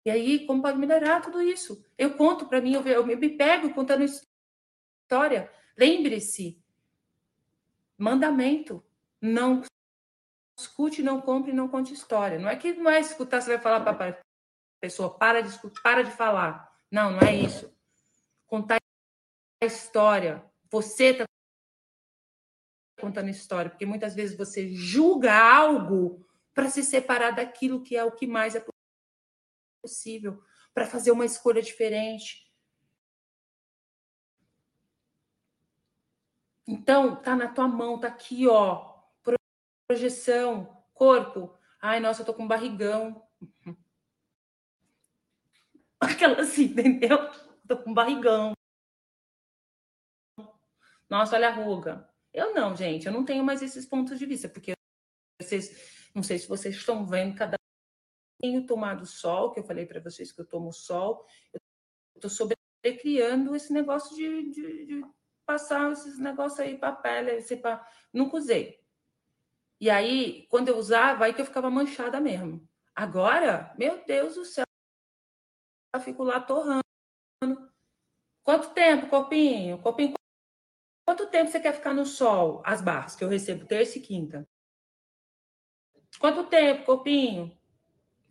E 0.05 0.11
aí, 0.11 0.47
como 0.47 0.61
pode 0.61 0.77
melhorar 0.77 1.21
tudo 1.21 1.41
isso? 1.41 1.83
Eu 1.97 2.15
conto 2.17 2.47
para 2.47 2.61
mim, 2.61 2.75
eu, 2.75 2.83
eu 2.83 3.07
me 3.07 3.29
pego 3.29 3.73
contando 3.73 4.05
história. 4.05 5.51
Lembre-se, 5.77 6.63
mandamento, 7.99 8.85
não 9.21 9.63
escute, 10.59 11.03
não 11.03 11.21
compre, 11.21 11.53
não 11.53 11.69
conte 11.69 11.93
história. 11.93 12.39
Não 12.39 12.49
é 12.49 12.57
que 12.57 12.73
não 12.75 12.91
é 12.91 13.01
escutar, 13.01 13.41
você 13.41 13.51
vai 13.51 13.61
falar 13.61 13.81
para 13.81 14.11
a 14.11 14.23
pessoa, 14.81 15.17
para 15.17 15.43
de 15.43 15.49
escutar, 15.49 15.83
para 15.83 16.03
de 16.03 16.11
falar. 16.11 16.73
Não, 16.91 17.11
não 17.11 17.21
é 17.21 17.35
isso. 17.35 17.75
Contar 18.47 18.81
história. 19.63 20.45
Você 20.71 21.07
está 21.07 21.25
contando 23.01 23.29
história, 23.29 23.71
porque 23.71 23.87
muitas 23.87 24.15
vezes 24.15 24.37
você 24.37 24.69
julga 24.69 25.35
algo 25.35 26.27
para 26.55 26.71
se 26.71 26.83
separar 26.83 27.33
daquilo 27.33 27.83
que 27.83 27.97
é 27.97 28.05
o 28.05 28.13
que 28.13 28.27
mais 28.27 28.55
é 28.55 28.65
possível, 29.83 30.43
para 30.73 30.87
fazer 30.87 31.11
uma 31.11 31.27
escolha 31.27 31.61
diferente. 31.61 32.44
Então, 36.67 37.17
tá 37.17 37.37
na 37.37 37.49
tua 37.49 37.69
mão, 37.69 37.99
tá 37.99 38.09
aqui, 38.09 38.47
ó. 38.47 38.95
Projeção, 39.87 40.83
corpo. 40.95 41.59
Ai, 41.81 42.01
nossa, 42.01 42.23
eu 42.23 42.27
tô 42.27 42.35
com 42.35 42.49
barrigão. 42.49 43.23
Aquela 46.01 46.41
assim, 46.41 46.65
entendeu? 46.65 47.19
Tô 47.67 47.83
com 47.83 47.95
barrigão. 47.95 48.53
Nossa, 51.09 51.37
olha 51.37 51.49
a 51.49 51.53
ruga. 51.53 52.09
Eu 52.33 52.53
não, 52.53 52.77
gente, 52.77 53.07
eu 53.07 53.13
não 53.13 53.25
tenho 53.25 53.45
mais 53.45 53.63
esses 53.63 53.87
pontos 53.87 54.19
de 54.19 54.27
vista, 54.27 54.49
porque 54.49 54.75
vocês, 55.41 56.11
não 56.15 56.23
sei 56.23 56.39
se 56.39 56.49
vocês 56.49 56.75
estão 56.75 57.07
vendo, 57.07 57.37
cada 57.37 57.57
tenho 58.45 58.67
tomado 58.67 59.07
sol, 59.07 59.53
que 59.53 59.61
eu 59.61 59.65
falei 59.65 59.87
para 59.87 60.01
vocês 60.01 60.31
que 60.31 60.41
eu 60.41 60.45
tomo 60.45 60.73
sol, 60.73 61.27
eu 61.53 61.61
estou 62.17 62.31
sobrecriando 62.31 63.55
esse 63.55 63.73
negócio 63.73 64.15
de, 64.15 64.51
de, 64.51 64.87
de, 64.87 65.05
passar 65.47 65.93
esses 65.93 66.19
negócios 66.19 66.61
aí 66.61 66.77
para 66.77 66.93
pele, 66.93 67.33
esse 67.33 67.57
pra... 67.57 67.87
nunca 68.13 68.37
usei. 68.37 68.81
E 69.81 69.91
aí, 69.91 70.47
quando 70.49 70.69
eu 70.69 70.79
usava, 70.79 71.25
aí 71.25 71.35
que 71.35 71.41
eu 71.41 71.47
ficava 71.47 71.71
manchada 71.71 72.21
mesmo. 72.21 72.67
Agora, 72.95 73.75
meu 73.79 74.05
Deus 74.05 74.37
do 74.37 74.45
céu, 74.45 74.65
eu 75.95 76.01
fico 76.01 76.23
lá 76.23 76.41
torrando. 76.41 76.83
Quanto 78.43 78.73
tempo, 78.73 79.09
copinho? 79.09 79.81
Copinho 79.81 80.15
Quanto 81.05 81.27
tempo 81.27 81.51
você 81.51 81.61
quer 81.61 81.75
ficar 81.75 81.93
no 81.93 82.07
sol? 82.07 82.63
As 82.65 82.81
barras 82.81 83.15
que 83.15 83.23
eu 83.23 83.29
recebo 83.29 83.67
terça 83.67 83.99
e 83.99 84.01
quinta. 84.01 84.49
Quanto 86.19 86.49
tempo, 86.49 86.85
corpinho? 86.85 87.57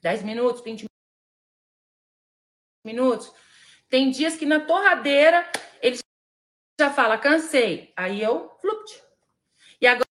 10 0.01 0.23
minutos, 0.23 0.63
20 0.63 0.85
minutos. 2.83 3.31
Tem 3.87 4.09
dias 4.09 4.35
que 4.35 4.45
na 4.45 4.65
torradeira 4.65 5.49
ele 5.81 5.99
já 6.83 6.89
fala, 6.89 7.17
cansei. 7.17 7.93
Aí 7.95 8.21
eu, 8.21 8.51
flupt. 8.59 9.01
E 9.79 9.87
agora, 9.87 10.07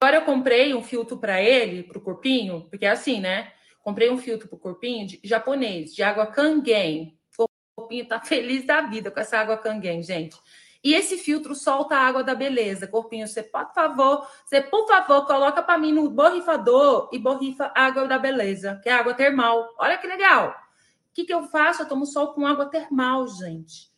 agora 0.00 0.16
eu 0.18 0.24
comprei 0.26 0.74
um 0.74 0.82
filtro 0.82 1.16
para 1.16 1.40
ele, 1.40 1.82
para 1.82 1.96
o 1.96 2.02
corpinho, 2.02 2.66
porque 2.68 2.84
é 2.84 2.90
assim, 2.90 3.20
né? 3.20 3.52
Comprei 3.82 4.10
um 4.10 4.18
filtro 4.18 4.46
para 4.46 4.56
o 4.56 4.60
corpinho 4.60 5.06
de, 5.06 5.20
japonês, 5.24 5.94
de 5.94 6.02
água 6.02 6.26
Kangen. 6.26 7.18
O 7.38 7.46
corpinho 7.74 8.06
tá 8.06 8.20
feliz 8.20 8.66
da 8.66 8.82
vida 8.82 9.10
com 9.10 9.20
essa 9.20 9.38
água 9.38 9.56
Kangen, 9.56 10.02
gente. 10.02 10.36
E 10.84 10.94
esse 10.94 11.16
filtro 11.16 11.54
solta 11.54 11.96
a 11.96 12.06
água 12.06 12.22
da 12.22 12.34
beleza. 12.34 12.86
Corpinho, 12.86 13.26
você, 13.26 13.42
por 13.42 13.72
favor, 13.74 14.26
você, 14.44 14.60
por 14.60 14.86
favor, 14.86 15.26
coloca 15.26 15.62
para 15.62 15.78
mim 15.78 15.92
no 15.92 16.10
borrifador 16.10 17.08
e 17.12 17.18
borrifa 17.18 17.72
água 17.74 18.06
da 18.06 18.18
beleza, 18.18 18.78
que 18.82 18.88
é 18.88 18.92
água 18.92 19.14
termal. 19.14 19.66
Olha 19.78 19.96
que 19.96 20.06
legal. 20.06 20.50
O 20.50 21.14
que, 21.14 21.24
que 21.24 21.32
eu 21.32 21.44
faço? 21.44 21.82
Eu 21.82 21.88
tomo 21.88 22.06
sol 22.06 22.34
com 22.34 22.46
água 22.46 22.66
termal, 22.66 23.26
gente. 23.28 23.89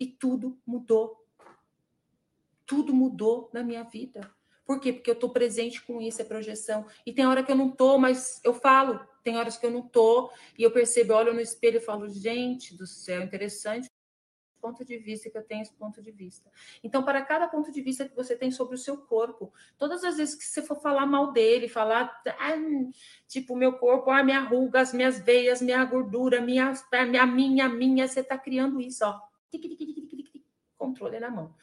E 0.00 0.06
tudo 0.06 0.58
mudou. 0.66 1.24
Tudo 2.66 2.92
mudou 2.92 3.50
na 3.52 3.62
minha 3.62 3.84
vida. 3.84 4.28
Por 4.64 4.80
quê? 4.80 4.92
Porque 4.92 5.10
eu 5.10 5.14
estou 5.14 5.30
presente 5.30 5.82
com 5.82 6.00
isso, 6.00 6.22
é 6.22 6.24
projeção. 6.24 6.86
E 7.04 7.12
tem 7.12 7.26
hora 7.26 7.42
que 7.42 7.52
eu 7.52 7.56
não 7.56 7.68
estou, 7.68 7.98
mas 7.98 8.40
eu 8.42 8.54
falo. 8.54 9.06
Tem 9.22 9.36
horas 9.36 9.58
que 9.58 9.66
eu 9.66 9.70
não 9.70 9.80
estou 9.80 10.32
e 10.56 10.62
eu 10.62 10.70
percebo, 10.70 11.12
eu 11.12 11.16
olho 11.16 11.34
no 11.34 11.40
espelho 11.40 11.76
e 11.76 11.80
falo, 11.80 12.08
gente 12.08 12.74
do 12.74 12.86
céu, 12.86 13.22
interessante 13.22 13.90
ponto 14.60 14.84
de 14.84 14.98
vista 14.98 15.30
que 15.30 15.38
eu 15.38 15.42
tenho 15.42 15.62
esse 15.62 15.72
ponto 15.72 16.02
de 16.02 16.10
vista. 16.12 16.50
Então, 16.84 17.02
para 17.02 17.22
cada 17.22 17.48
ponto 17.48 17.72
de 17.72 17.80
vista 17.80 18.08
que 18.08 18.14
você 18.14 18.36
tem 18.36 18.50
sobre 18.50 18.74
o 18.74 18.78
seu 18.78 18.96
corpo, 18.96 19.52
todas 19.78 20.04
as 20.04 20.18
vezes 20.18 20.34
que 20.34 20.44
você 20.44 20.62
for 20.62 20.80
falar 20.80 21.06
mal 21.06 21.32
dele, 21.32 21.68
falar, 21.68 22.22
ah, 22.26 22.54
tipo, 23.26 23.56
meu 23.56 23.72
corpo, 23.78 24.10
ah, 24.10 24.22
minha 24.22 24.40
ruga, 24.40 24.80
as 24.80 24.92
minhas 24.92 25.18
veias, 25.18 25.62
minha 25.62 25.84
gordura, 25.84 26.40
minha, 26.40 26.72
minha, 27.08 27.26
minha, 27.26 27.68
minha, 27.68 28.06
você 28.06 28.20
está 28.20 28.36
criando 28.36 28.80
isso, 28.80 29.04
ó. 29.04 29.29
Controle 30.76 31.20
na 31.20 31.30
mão. 31.30 31.54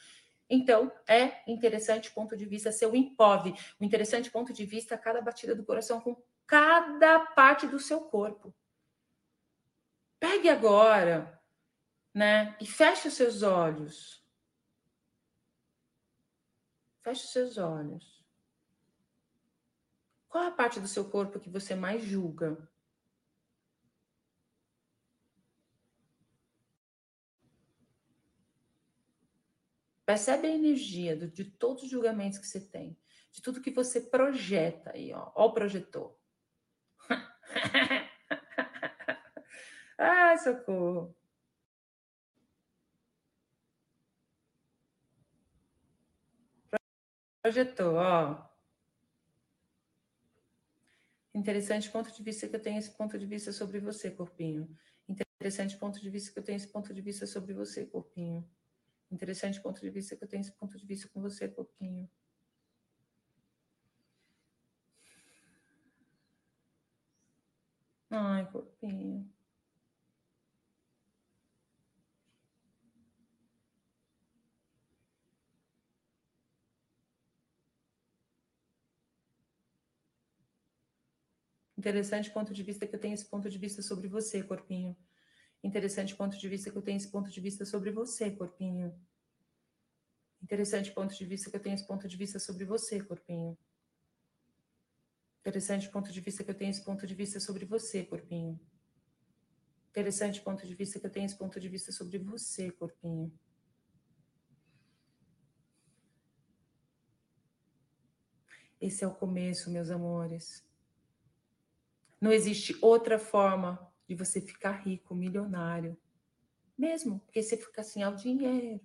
Então, 0.50 0.91
é 1.08 1.41
interessante 1.51 2.12
ponto 2.12 2.38
de 2.38 2.46
vista 2.46 2.72
seu 2.72 2.96
impove. 2.96 3.53
O 3.79 3.84
interessante 3.84 4.32
ponto 4.32 4.53
de 4.53 4.65
vista 4.65 4.98
cada 4.98 5.22
batida 5.22 5.53
do 5.53 5.65
coração 5.65 6.00
com 6.00 6.15
cada 6.46 7.20
parte 7.20 7.67
do 7.67 7.79
seu 7.79 8.01
corpo. 8.01 8.53
Pegue 10.20 10.50
agora 10.50 11.38
né? 12.17 12.58
E 12.60 12.65
feche 12.65 13.08
os 13.08 13.13
seus 13.13 13.44
olhos. 13.44 14.25
Feche 17.03 17.25
os 17.25 17.32
seus 17.32 17.58
olhos. 17.60 18.25
Qual 20.27 20.44
a 20.44 20.50
parte 20.50 20.79
do 20.79 20.88
seu 20.88 21.08
corpo 21.12 21.39
que 21.39 21.48
você 21.48 21.75
mais 21.75 22.01
julga? 22.01 22.67
Percebe 30.08 30.48
a 30.48 30.52
energia 30.52 31.16
do, 31.18 31.28
de 31.28 31.44
todos 31.44 31.84
os 31.84 31.90
julgamentos 31.90 32.40
que 32.40 32.48
você 32.48 32.62
tem, 32.62 32.98
de 33.30 33.42
tudo 33.42 33.60
que 33.60 33.72
você 33.72 34.00
projeta 34.00 34.92
aí, 34.94 35.12
ó. 35.14 35.34
Ó 35.36 35.48
o 35.48 35.54
projetor. 35.54 36.18
Ai, 39.98 40.38
socorro. 40.38 41.14
Projetou, 47.42 47.96
ó. 47.96 48.48
Interessante 51.34 51.92
ponto 51.92 52.14
de 52.14 52.24
vista 52.24 52.48
que 52.48 52.56
eu 52.56 52.62
tenho 52.62 52.80
esse 52.80 52.92
ponto 52.92 53.20
de 53.20 53.26
vista 53.26 53.52
sobre 53.52 53.82
você, 53.82 54.10
corpinho. 54.10 54.74
Interessante 55.06 55.76
ponto 55.76 56.00
de 56.00 56.10
vista 56.10 56.32
que 56.32 56.40
eu 56.40 56.44
tenho 56.44 56.56
esse 56.56 56.70
ponto 56.70 56.94
de 56.94 57.02
vista 57.02 57.28
sobre 57.28 57.54
você, 57.54 57.86
corpinho. 57.86 58.50
Interessante 59.12 59.60
ponto 59.62 59.82
de 59.82 59.90
vista 59.90 60.16
que 60.16 60.24
eu 60.24 60.28
tenho 60.30 60.40
esse 60.42 60.54
ponto 60.54 60.78
de 60.78 60.86
vista 60.86 61.10
com 61.10 61.22
você, 61.22 61.48
corpinho. 61.50 62.10
Ai, 68.12 68.46
corpinho. 68.52 69.26
Interessante 81.78 82.30
ponto 82.30 82.54
de 82.54 82.62
vista 82.62 82.86
que 82.86 82.94
eu 82.96 83.00
tenho 83.00 83.14
esse 83.14 83.26
ponto 83.26 83.50
de 83.50 83.58
vista 83.58 83.82
sobre 83.82 84.08
você, 84.10 84.44
corpinho. 84.44 84.98
Interessante 85.64 86.16
ponto 86.16 86.38
de 86.38 86.48
vista 86.48 86.72
que 86.72 86.78
eu 86.78 86.82
tenho 86.82 86.98
esse 86.98 87.10
ponto 87.10 87.30
de 87.30 87.42
vista 87.42 87.66
sobre 87.66 87.92
você, 87.92 88.32
corpinho. 88.32 88.94
Interessante 90.42 90.92
ponto 90.92 91.16
de 91.16 91.26
vista 91.26 91.50
que 91.50 91.56
eu 91.56 91.60
tenho 91.60 91.76
esse 91.76 91.88
ponto 91.88 92.08
de 92.08 92.16
vista 92.16 92.40
sobre 92.40 92.64
você, 92.64 93.04
corpinho. 93.04 93.58
Interessante 95.42 95.90
ponto 95.90 96.12
de 96.12 96.22
vista 96.22 96.44
que 96.44 96.52
eu 96.52 96.56
tenho 96.56 96.72
esse 96.72 96.84
ponto 96.84 97.08
de 97.08 97.16
vista 97.16 97.40
sobre 97.40 97.66
você, 97.66 98.04
corpinho. 98.04 98.60
Interessante 99.90 100.42
ponto 100.42 100.68
de 100.68 100.76
vista 100.76 101.00
que 101.00 101.06
eu 101.06 101.10
tenho 101.10 101.26
esse 101.26 101.38
ponto 101.38 101.60
de 101.60 101.68
vista 101.68 101.92
sobre 101.92 102.20
você, 102.20 102.70
corpinho. 102.72 103.32
Esse 108.80 109.04
é 109.04 109.08
o 109.08 109.16
começo, 109.16 109.72
meus 109.72 109.90
amores. 109.90 110.64
Não 112.22 112.32
existe 112.32 112.78
outra 112.80 113.18
forma 113.18 113.92
de 114.08 114.16
você 114.16 114.40
ficar 114.40 114.72
rico, 114.72 115.14
milionário. 115.14 115.98
Mesmo, 116.78 117.20
porque 117.20 117.44
você 117.44 117.58
fica 117.58 117.82
assim, 117.82 118.02
ao 118.02 118.16
dinheiro. 118.16 118.80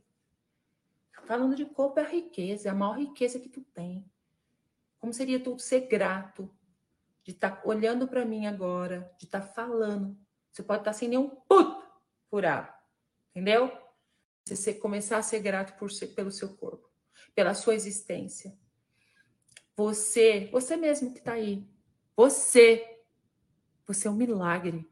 Falando 1.26 1.55
de 1.55 1.64
corpo 1.64 2.00
é 2.00 2.02
a 2.02 2.09
riqueza, 2.09 2.69
é 2.69 2.71
a 2.71 2.75
maior 2.75 2.99
riqueza 2.99 3.38
que 3.38 3.49
tu 3.49 3.61
tem. 3.61 4.05
Como 4.99 5.12
seria 5.12 5.38
tu 5.38 5.59
ser 5.59 5.83
grato 5.87 6.50
de 7.23 7.33
estar 7.33 7.50
tá 7.50 7.69
olhando 7.69 8.09
para 8.09 8.25
mim 8.25 8.47
agora, 8.47 9.12
de 9.19 9.26
estar 9.26 9.41
tá 9.41 9.47
falando. 9.47 10.19
Você 10.50 10.62
pode 10.62 10.81
estar 10.81 10.93
tá 10.93 10.99
sem 10.99 11.09
nenhum 11.09 11.29
puto 11.29 11.83
furado, 12.29 12.73
entendeu? 13.31 13.71
Você 14.45 14.75
começar 14.75 15.19
a 15.19 15.23
ser 15.23 15.41
grato 15.41 15.79
por 15.79 15.91
pelo 16.14 16.33
seu 16.33 16.57
corpo, 16.57 16.91
pela 17.35 17.55
sua 17.55 17.75
existência. 17.75 18.57
Você, 19.76 20.49
você 20.50 20.76
mesmo 20.76 21.12
que 21.12 21.21
está 21.21 21.33
aí, 21.33 21.67
você 22.17 22.88
você 23.87 24.09
é 24.09 24.11
um 24.11 24.14
milagre. 24.14 24.88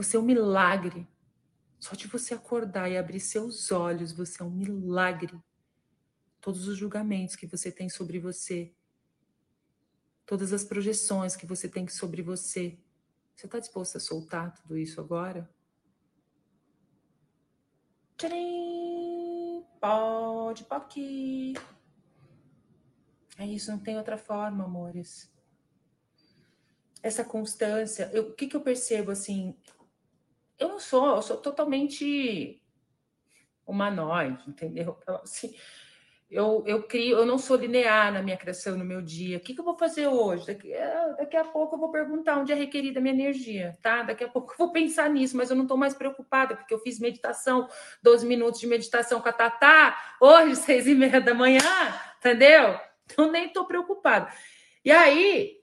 Você 0.00 0.16
é 0.16 0.18
um 0.18 0.22
milagre. 0.22 1.06
Só 1.78 1.94
de 1.94 2.06
você 2.06 2.32
acordar 2.32 2.90
e 2.90 2.96
abrir 2.96 3.20
seus 3.20 3.70
olhos, 3.70 4.12
você 4.12 4.40
é 4.40 4.44
um 4.46 4.50
milagre. 4.50 5.38
Todos 6.40 6.66
os 6.66 6.78
julgamentos 6.78 7.36
que 7.36 7.46
você 7.46 7.70
tem 7.70 7.90
sobre 7.90 8.18
você, 8.18 8.72
todas 10.24 10.54
as 10.54 10.64
projeções 10.64 11.36
que 11.36 11.44
você 11.44 11.68
tem 11.68 11.86
sobre 11.86 12.22
você, 12.22 12.78
você 13.36 13.44
está 13.44 13.58
disposto 13.58 13.96
a 13.96 14.00
soltar 14.00 14.54
tudo 14.54 14.78
isso 14.78 15.02
agora? 15.02 15.50
Tcharim! 18.16 19.66
Pode, 19.78 20.64
pode. 20.64 21.52
É 23.36 23.46
isso, 23.46 23.70
não 23.70 23.78
tem 23.78 23.98
outra 23.98 24.16
forma, 24.16 24.64
amores 24.64 25.30
essa 27.02 27.24
constância, 27.24 28.10
o 28.20 28.34
que, 28.34 28.46
que 28.46 28.56
eu 28.56 28.60
percebo 28.60 29.10
assim? 29.10 29.56
Eu 30.60 30.68
não 30.68 30.78
sou, 30.78 31.16
eu 31.16 31.22
sou 31.22 31.38
totalmente 31.38 32.62
humanoide, 33.66 34.42
entendeu? 34.46 34.98
Então, 35.00 35.20
assim, 35.22 35.54
eu, 36.30 36.62
eu 36.64 36.82
crio, 36.84 37.18
eu 37.18 37.26
não 37.26 37.38
sou 37.38 37.56
linear 37.56 38.12
na 38.12 38.22
minha 38.22 38.36
criação, 38.36 38.78
no 38.78 38.84
meu 38.84 39.02
dia. 39.02 39.38
O 39.38 39.40
que, 39.40 39.52
que 39.52 39.60
eu 39.60 39.64
vou 39.64 39.76
fazer 39.76 40.06
hoje? 40.06 40.46
Daqui, 40.46 40.72
é, 40.72 41.14
daqui 41.18 41.36
a 41.36 41.44
pouco 41.44 41.74
eu 41.74 41.80
vou 41.80 41.90
perguntar 41.90 42.38
onde 42.38 42.52
é 42.52 42.54
requerida 42.54 43.00
a 43.00 43.02
minha 43.02 43.14
energia, 43.14 43.76
tá? 43.82 44.02
Daqui 44.02 44.22
a 44.22 44.28
pouco 44.28 44.52
eu 44.52 44.58
vou 44.58 44.70
pensar 44.70 45.10
nisso, 45.10 45.36
mas 45.36 45.50
eu 45.50 45.56
não 45.56 45.64
estou 45.64 45.76
mais 45.76 45.94
preocupada, 45.94 46.54
porque 46.54 46.72
eu 46.72 46.78
fiz 46.78 47.00
meditação, 47.00 47.68
12 48.02 48.26
minutos 48.26 48.60
de 48.60 48.66
meditação 48.66 49.20
com 49.20 49.28
a 49.28 49.32
Tatá, 49.32 49.98
hoje, 50.20 50.56
seis 50.56 50.86
e 50.86 50.94
meia 50.94 51.20
da 51.20 51.34
manhã, 51.34 51.60
entendeu? 52.18 52.78
Então 53.06 53.28
nem 53.32 53.46
estou 53.46 53.64
preocupada. 53.64 54.32
E 54.84 54.92
aí, 54.92 55.59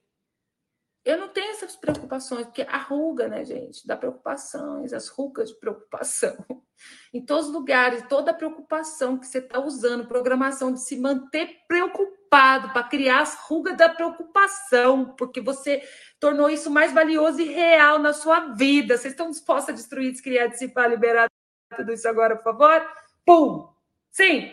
eu 1.08 1.17
não 1.17 1.30
tenho 1.30 1.52
essas 1.52 1.74
preocupações, 1.78 2.46
porque 2.46 2.63
a 2.63 2.78
ruga, 2.78 3.30
né, 3.30 3.46
gente? 3.46 3.88
Dá 3.88 3.96
preocupações, 3.96 4.91
as 4.91 5.08
rugas 5.08 5.50
de 5.50 5.56
preocupação. 5.56 6.36
Em 7.13 7.26
todos 7.26 7.48
os 7.48 7.54
lugares, 7.54 8.04
toda 8.10 8.32
a 8.32 8.34
preocupação 8.34 9.17
que 9.17 9.26
você 9.26 9.38
está 9.38 9.58
usando, 9.58 10.06
programação 10.06 10.74
de 10.74 10.82
se 10.82 11.00
manter 11.00 11.62
preocupado 11.65 12.74
para 12.74 12.84
criar 12.84 13.22
as 13.22 13.36
rugas 13.36 13.78
da 13.78 13.88
preocupação, 13.88 15.15
porque 15.17 15.39
você 15.39 15.82
tornou 16.20 16.50
isso 16.50 16.70
mais 16.70 16.91
valioso 16.91 17.39
e 17.39 17.46
real 17.46 18.00
na 18.00 18.12
sua 18.12 18.54
vida. 18.54 18.98
Vocês 18.98 19.13
estão 19.13 19.30
dispostos 19.32 19.70
a 19.70 19.78
destruir, 19.78 20.12
descriar, 20.12 20.50
dissipar, 20.50 20.89
liberar 20.89 21.32
tudo 21.76 21.93
isso 21.93 22.08
agora, 22.08 22.36
por 22.36 22.43
favor? 22.43 22.86
Pum! 23.26 23.74
Sim! 24.12 24.52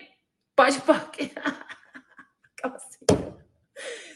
Pode, 0.54 0.80
pode. 0.82 1.32
Aquela 2.56 2.76
assim. 2.76 3.33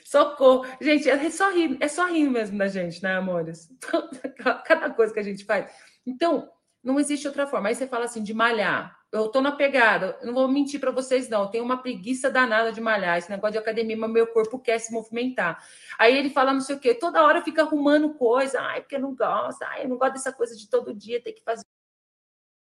Socorro. 0.09 0.65
Gente, 0.81 1.07
é 1.11 1.29
só 1.29 1.53
rir, 1.53 1.77
é 1.81 1.87
só 1.87 2.07
rir 2.07 2.31
mesmo 2.31 2.57
da 2.57 2.67
gente, 2.67 3.03
né, 3.03 3.17
amores? 3.17 3.69
Cada 4.65 4.89
coisa 4.89 5.13
que 5.13 5.21
a 5.21 5.23
gente 5.23 5.45
faz. 5.45 5.71
Então, 6.07 6.51
não 6.83 6.99
existe 6.99 7.27
outra 7.27 7.47
forma. 7.47 7.69
Aí 7.69 7.75
você 7.75 7.87
fala 7.87 8.07
assim, 8.07 8.23
de 8.23 8.33
malhar. 8.33 8.99
Eu 9.13 9.29
tô 9.29 9.43
na 9.43 9.53
pegada, 9.53 10.19
não 10.23 10.33
vou 10.33 10.49
mentir 10.49 10.81
para 10.81 10.91
vocês, 10.91 11.29
não. 11.29 11.43
Eu 11.43 11.49
tenho 11.49 11.63
uma 11.63 11.77
preguiça 11.83 12.31
danada 12.31 12.73
de 12.73 12.81
malhar. 12.81 13.19
Esse 13.19 13.29
negócio 13.29 13.53
de 13.53 13.59
academia, 13.59 13.99
mas 13.99 14.11
meu 14.11 14.27
corpo 14.29 14.59
quer 14.59 14.79
se 14.79 14.91
movimentar. 14.95 15.63
Aí 15.99 16.17
ele 16.17 16.31
fala 16.31 16.55
não 16.55 16.63
sei 16.63 16.77
o 16.77 16.81
quê, 16.81 16.95
toda 16.95 17.23
hora 17.23 17.43
fica 17.43 17.61
arrumando 17.61 18.15
coisa. 18.15 18.63
Ai, 18.63 18.81
porque 18.81 18.97
eu 18.97 19.01
não 19.01 19.15
gosto. 19.15 19.63
Ai, 19.63 19.85
eu 19.85 19.91
não 19.91 19.99
gosto 19.99 20.15
dessa 20.15 20.33
coisa 20.33 20.57
de 20.57 20.71
todo 20.71 20.95
dia 20.95 21.23
ter 21.23 21.33
que 21.33 21.43
fazer 21.43 21.67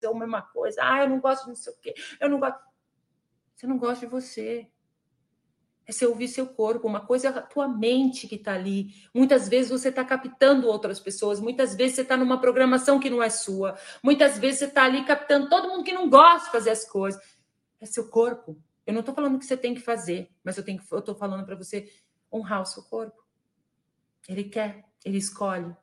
a 0.04 0.12
mesma 0.12 0.42
coisa. 0.42 0.82
Ai, 0.82 1.04
eu 1.04 1.08
não 1.08 1.18
gosto 1.18 1.44
de 1.44 1.48
não 1.48 1.56
sei 1.56 1.72
o 1.72 1.76
quê. 1.78 1.94
Eu 2.20 2.28
não 2.28 2.38
gosto. 2.38 2.60
Você 3.56 3.66
não 3.66 3.78
gosta 3.78 4.04
de 4.04 4.12
você 4.12 4.70
é 5.88 5.92
você 5.92 6.04
ouvir 6.04 6.28
seu 6.28 6.46
corpo, 6.46 6.86
uma 6.86 7.00
coisa 7.00 7.28
é 7.28 7.30
a 7.30 7.40
tua 7.40 7.66
mente 7.66 8.28
que 8.28 8.34
está 8.34 8.52
ali. 8.52 8.94
Muitas 9.14 9.48
vezes 9.48 9.70
você 9.70 9.88
está 9.88 10.04
captando 10.04 10.68
outras 10.68 11.00
pessoas, 11.00 11.40
muitas 11.40 11.74
vezes 11.74 11.96
você 11.96 12.02
está 12.02 12.14
numa 12.14 12.38
programação 12.38 13.00
que 13.00 13.08
não 13.08 13.22
é 13.22 13.30
sua, 13.30 13.74
muitas 14.02 14.36
vezes 14.36 14.58
você 14.58 14.64
está 14.66 14.84
ali 14.84 15.02
captando 15.06 15.48
todo 15.48 15.66
mundo 15.66 15.82
que 15.82 15.92
não 15.92 16.10
gosta 16.10 16.44
de 16.44 16.52
fazer 16.52 16.70
as 16.70 16.84
coisas. 16.84 17.18
É 17.80 17.86
seu 17.86 18.08
corpo. 18.08 18.60
Eu 18.86 18.92
não 18.92 19.00
estou 19.00 19.14
falando 19.14 19.38
que 19.38 19.46
você 19.46 19.56
tem 19.56 19.74
que 19.74 19.80
fazer, 19.80 20.30
mas 20.44 20.58
eu 20.58 20.64
estou 20.98 21.14
falando 21.14 21.46
para 21.46 21.56
você 21.56 21.90
honrar 22.30 22.60
o 22.60 22.66
seu 22.66 22.82
corpo. 22.82 23.24
Ele 24.28 24.44
quer, 24.44 24.84
ele 25.02 25.16
escolhe. 25.16 25.74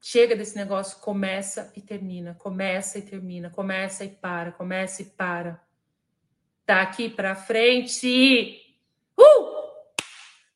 Chega 0.00 0.34
desse 0.34 0.56
negócio, 0.56 0.98
começa 1.00 1.70
e 1.76 1.82
termina, 1.82 2.34
começa 2.34 2.98
e 2.98 3.02
termina, 3.02 3.50
começa 3.50 4.02
e 4.02 4.08
para, 4.08 4.52
começa 4.52 5.02
e 5.02 5.04
para 5.04 5.60
daqui 6.70 7.10
para 7.10 7.34
frente. 7.34 8.76
Uh! 9.18 9.60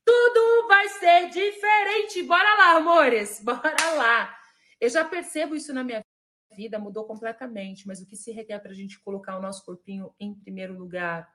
Tudo 0.05 0.68
vai 0.68 0.88
ser 0.88 1.29
diferente. 1.29 2.22
Bora 2.22 2.55
lá, 2.55 2.77
amores, 2.77 3.40
bora 3.42 3.74
lá. 3.96 4.38
Eu 4.81 4.88
já 4.88 5.05
percebo 5.05 5.57
isso 5.57 5.74
na 5.74 5.83
minha 5.83 6.05
vida, 6.53 6.79
mudou 6.79 7.05
completamente, 7.05 7.85
mas 7.85 8.00
o 8.00 8.07
que 8.07 8.14
se 8.14 8.31
requer 8.31 8.61
para 8.61 8.70
a 8.70 8.74
gente 8.74 9.00
colocar 9.00 9.37
o 9.37 9.42
nosso 9.42 9.64
corpinho 9.64 10.14
em 10.20 10.33
primeiro 10.33 10.79
lugar? 10.79 11.35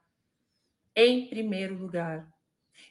Em 0.95 1.27
primeiro 1.27 1.75
lugar. 1.75 2.25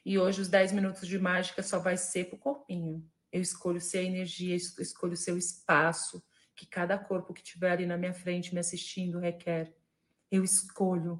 E 0.05 0.19
hoje 0.19 0.41
os 0.41 0.47
10 0.47 0.73
minutos 0.73 1.07
de 1.07 1.17
mágica 1.17 1.63
só 1.63 1.79
vai 1.79 1.97
ser 1.97 2.25
para 2.25 2.35
o 2.35 2.39
corpinho. 2.39 3.03
Eu 3.31 3.41
escolho 3.41 3.81
ser 3.81 3.99
a 3.99 4.03
energia, 4.03 4.53
eu 4.53 4.83
escolho 4.83 5.17
ser 5.17 5.31
o 5.31 5.39
espaço 5.39 6.23
que 6.55 6.67
cada 6.67 6.99
corpo 6.99 7.33
que 7.33 7.41
estiver 7.41 7.71
ali 7.71 7.87
na 7.87 7.97
minha 7.97 8.13
frente 8.13 8.53
me 8.53 8.59
assistindo 8.59 9.17
requer. 9.17 9.73
Eu 10.29 10.43
escolho 10.43 11.19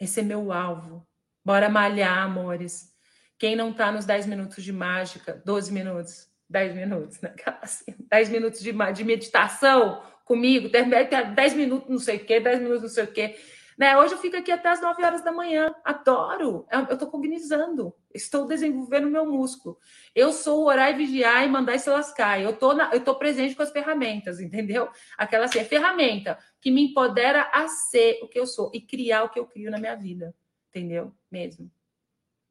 esse 0.00 0.20
é 0.20 0.22
meu 0.22 0.52
alvo. 0.52 1.06
Bora 1.44 1.68
malhar, 1.68 2.18
amores. 2.18 2.92
Quem 3.38 3.54
não 3.54 3.72
tá 3.72 3.92
nos 3.92 4.04
10 4.04 4.26
minutos 4.26 4.64
de 4.64 4.72
mágica, 4.72 5.40
12 5.44 5.72
minutos, 5.72 6.28
10 6.48 6.74
minutos, 6.74 7.20
né? 7.20 7.34
Assim, 7.62 7.94
10 8.10 8.28
minutos 8.30 8.60
de, 8.60 8.72
de 8.72 9.04
meditação 9.04 10.02
comigo, 10.24 10.68
10 10.68 11.54
minutos 11.54 11.88
não 11.88 11.98
sei 11.98 12.16
o 12.16 12.24
quê, 12.24 12.40
10 12.40 12.60
minutos 12.60 12.82
não 12.82 12.88
sei 12.88 13.04
o 13.04 13.12
quê. 13.12 13.36
Né? 13.78 13.96
Hoje 13.96 14.14
eu 14.14 14.18
fico 14.18 14.36
aqui 14.36 14.50
até 14.50 14.70
as 14.70 14.80
9 14.80 15.04
horas 15.04 15.22
da 15.22 15.30
manhã. 15.30 15.72
Adoro. 15.84 16.66
Eu 16.68 16.94
estou 16.94 17.08
cognizando. 17.08 17.94
Estou 18.12 18.44
desenvolvendo 18.44 19.08
meu 19.08 19.24
músculo. 19.24 19.78
Eu 20.12 20.32
sou 20.32 20.64
orar 20.64 20.90
e 20.90 20.96
vigiar 20.96 21.46
e 21.46 21.48
mandar 21.48 21.76
e 21.76 21.78
se 21.78 21.88
lascar. 21.88 22.40
Eu 22.40 22.56
tô, 22.56 22.74
na, 22.74 22.92
eu 22.92 23.04
tô 23.04 23.14
presente 23.14 23.54
com 23.54 23.62
as 23.62 23.70
ferramentas, 23.70 24.40
entendeu? 24.42 24.90
Aquela 25.16 25.44
assim, 25.44 25.60
é 25.60 25.64
ferramenta 25.64 26.36
que 26.60 26.72
me 26.72 26.90
empodera 26.90 27.48
a 27.54 27.68
ser 27.68 28.18
o 28.20 28.26
que 28.26 28.40
eu 28.40 28.46
sou 28.46 28.68
e 28.74 28.80
criar 28.80 29.22
o 29.22 29.28
que 29.28 29.38
eu 29.38 29.46
crio 29.46 29.70
na 29.70 29.78
minha 29.78 29.94
vida. 29.94 30.34
Entendeu? 30.70 31.14
Mesmo. 31.30 31.70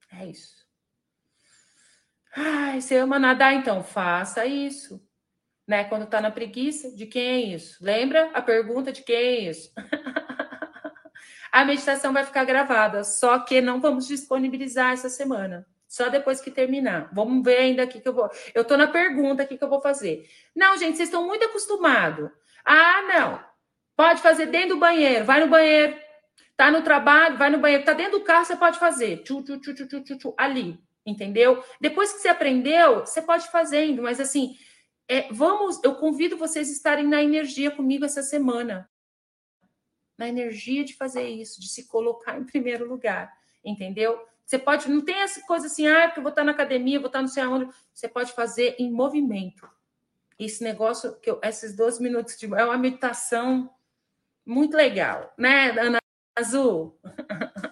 É 0.10 0.26
isso. 0.26 0.66
Ai, 2.34 2.80
você 2.80 2.96
ama 2.96 3.20
nadar, 3.20 3.54
então 3.54 3.84
faça 3.84 4.46
isso. 4.46 5.06
Né? 5.68 5.84
Quando 5.84 6.08
tá 6.08 6.22
na 6.22 6.32
preguiça, 6.32 6.96
de 6.96 7.06
quem 7.06 7.28
é 7.28 7.42
isso? 7.54 7.84
Lembra 7.84 8.32
a 8.34 8.42
pergunta 8.42 8.94
de 8.94 9.04
quem 9.04 9.16
é 9.16 9.50
isso? 9.50 9.74
a 11.58 11.66
meditação 11.66 12.14
vai 12.14 12.24
ficar 12.24 12.46
gravada, 12.46 13.04
só 13.04 13.40
que 13.40 13.62
não 13.62 13.82
vamos 13.82 14.06
disponibilizar 14.06 14.94
essa 14.94 15.10
semana. 15.10 15.66
Só 15.88 16.08
depois 16.08 16.40
que 16.40 16.52
terminar. 16.52 17.10
Vamos 17.12 17.44
ver 17.44 17.58
ainda 17.58 17.82
aqui 17.82 18.00
que 18.00 18.08
eu 18.08 18.14
vou. 18.14 18.30
Eu 18.54 18.64
tô 18.64 18.78
na 18.78 18.86
pergunta 18.86 19.42
aqui 19.42 19.58
que 19.58 19.64
eu 19.64 19.70
vou 19.70 19.82
fazer. 19.82 20.30
Não, 20.56 20.78
gente, 20.78 20.98
vocês 20.98 21.10
estão 21.10 21.26
muito 21.26 21.44
acostumados. 21.46 22.30
Ah, 22.64 23.02
não. 23.02 23.44
Pode 23.96 24.22
fazer 24.22 24.46
dentro 24.46 24.76
do 24.76 24.78
banheiro. 24.78 25.26
Vai 25.26 25.40
no 25.40 25.48
banheiro. 25.48 25.98
Tá 26.56 26.70
no 26.70 26.84
trabalho, 26.84 27.40
vai 27.40 27.50
no 27.50 27.58
banheiro. 27.58 27.84
Tá 27.84 27.94
dentro 27.94 28.20
do 28.20 28.24
carro, 28.24 28.46
você 28.46 28.56
pode 28.56 28.78
fazer. 28.78 29.24
Tchu, 29.24 29.42
tchu, 29.42 29.60
tchu, 29.60 29.74
tchu, 29.74 29.88
tchu, 29.88 30.16
tchu, 30.16 30.34
ali. 30.38 30.80
Entendeu? 31.04 31.64
Depois 31.82 32.14
que 32.14 32.20
você 32.20 32.28
aprendeu, 32.28 33.00
você 33.00 33.20
pode 33.20 33.50
fazendo. 33.50 34.04
Mas 34.04 34.20
assim, 34.20 34.56
é, 35.08 35.28
vamos. 35.32 35.84
Eu 35.84 35.96
convido 35.96 36.38
vocês 36.38 36.70
a 36.70 36.72
estarem 36.72 37.08
na 37.08 37.24
energia 37.24 37.72
comigo 37.72 38.06
essa 38.06 38.22
semana 38.22 38.88
na 40.18 40.28
energia 40.28 40.84
de 40.84 40.96
fazer 40.96 41.28
isso, 41.28 41.62
de 41.62 41.68
se 41.68 41.88
colocar 41.88 42.38
em 42.38 42.44
primeiro 42.44 42.88
lugar, 42.88 43.32
entendeu? 43.64 44.20
Você 44.46 44.58
pode, 44.58 44.90
não 44.90 45.02
tem 45.04 45.16
essa 45.16 45.42
coisa 45.42 45.68
assim, 45.68 45.88
ah, 45.88 46.08
porque 46.08 46.20
eu 46.20 46.24
vou 46.24 46.30
estar 46.30 46.44
na 46.44 46.54
academia, 46.54 47.00
vou 47.00 47.08
estar 47.08 47.22
não 47.22 47.28
sei 47.28 47.44
aonde. 47.44 47.70
Você 47.94 48.08
pode 48.08 48.32
fazer 48.32 48.76
em 48.80 48.92
movimento. 48.92 49.70
Esse 50.40 50.64
negócio, 50.64 51.20
que 51.20 51.30
eu, 51.30 51.40
esses 51.44 51.76
12 51.76 52.02
minutos 52.02 52.38
de, 52.38 52.46
é 52.46 52.64
uma 52.64 52.78
meditação 52.78 53.70
muito 54.46 54.78
legal, 54.78 55.34
né, 55.38 55.72
Ana 55.72 55.98
Azul? 56.36 56.98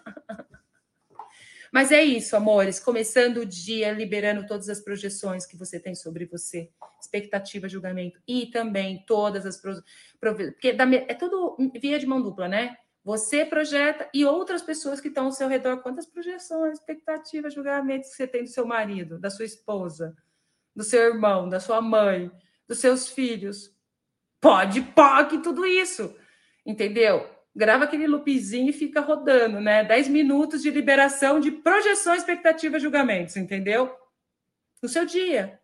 Mas 1.76 1.92
é 1.92 2.02
isso, 2.02 2.38
amores. 2.38 2.80
Começando 2.80 3.40
o 3.40 3.46
dia, 3.46 3.92
liberando 3.92 4.48
todas 4.48 4.70
as 4.70 4.80
projeções 4.80 5.46
que 5.46 5.58
você 5.58 5.78
tem 5.78 5.94
sobre 5.94 6.26
você, 6.26 6.70
expectativa, 6.98 7.68
julgamento 7.68 8.18
e 8.26 8.46
também 8.46 9.04
todas 9.06 9.46
as. 9.46 9.62
Porque 10.18 10.70
é 10.70 11.14
tudo 11.16 11.58
via 11.78 12.00
de 12.00 12.06
mão 12.06 12.22
dupla, 12.22 12.48
né? 12.48 12.78
Você 13.04 13.44
projeta 13.44 14.10
e 14.14 14.24
outras 14.24 14.62
pessoas 14.62 15.02
que 15.02 15.10
estão 15.10 15.26
ao 15.26 15.34
seu 15.34 15.50
redor. 15.50 15.82
Quantas 15.82 16.06
projeções, 16.06 16.80
expectativas, 16.80 17.54
julgamentos 17.54 18.12
que 18.12 18.16
você 18.16 18.26
tem 18.26 18.44
do 18.44 18.50
seu 18.50 18.66
marido, 18.66 19.20
da 19.20 19.30
sua 19.30 19.44
esposa, 19.44 20.16
do 20.74 20.82
seu 20.82 21.02
irmão, 21.02 21.50
da 21.50 21.60
sua 21.60 21.82
mãe, 21.82 22.32
dos 22.66 22.80
seus 22.80 23.10
filhos? 23.10 23.70
Pode, 24.40 24.82
pode, 24.82 25.40
tudo 25.40 25.66
isso. 25.66 26.16
Entendeu? 26.66 27.35
Grava 27.56 27.86
aquele 27.86 28.06
loopzinho 28.06 28.70
e 28.70 28.74
fica 28.74 29.00
rodando, 29.00 29.62
né? 29.62 29.84
10 29.84 30.10
minutos 30.10 30.62
de 30.62 30.70
liberação 30.70 31.40
de 31.40 31.52
projeção, 31.52 32.14
expectativa, 32.14 32.80
julgamentos, 32.80 33.38
entendeu? 33.38 33.96
No 34.82 34.90
seu 34.90 35.06
dia. 35.06 35.60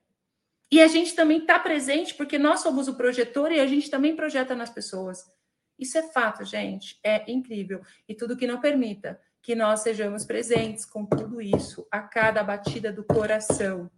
E 0.71 0.81
a 0.81 0.87
gente 0.87 1.13
também 1.13 1.39
está 1.39 1.59
presente 1.59 2.13
porque 2.13 2.37
nós 2.37 2.61
somos 2.61 2.87
o 2.87 2.95
projetor 2.95 3.51
e 3.51 3.59
a 3.59 3.67
gente 3.67 3.89
também 3.89 4.15
projeta 4.15 4.55
nas 4.55 4.69
pessoas. 4.69 5.29
Isso 5.77 5.97
é 5.97 6.03
fato, 6.03 6.45
gente. 6.45 6.97
É 7.03 7.29
incrível. 7.29 7.81
E 8.07 8.15
tudo 8.15 8.37
que 8.37 8.47
não 8.47 8.61
permita 8.61 9.19
que 9.41 9.53
nós 9.53 9.81
sejamos 9.81 10.23
presentes 10.23 10.85
com 10.85 11.05
tudo 11.05 11.41
isso, 11.41 11.85
a 11.91 11.99
cada 11.99 12.43
batida 12.43 12.93
do 12.93 13.03
coração, 13.03 13.89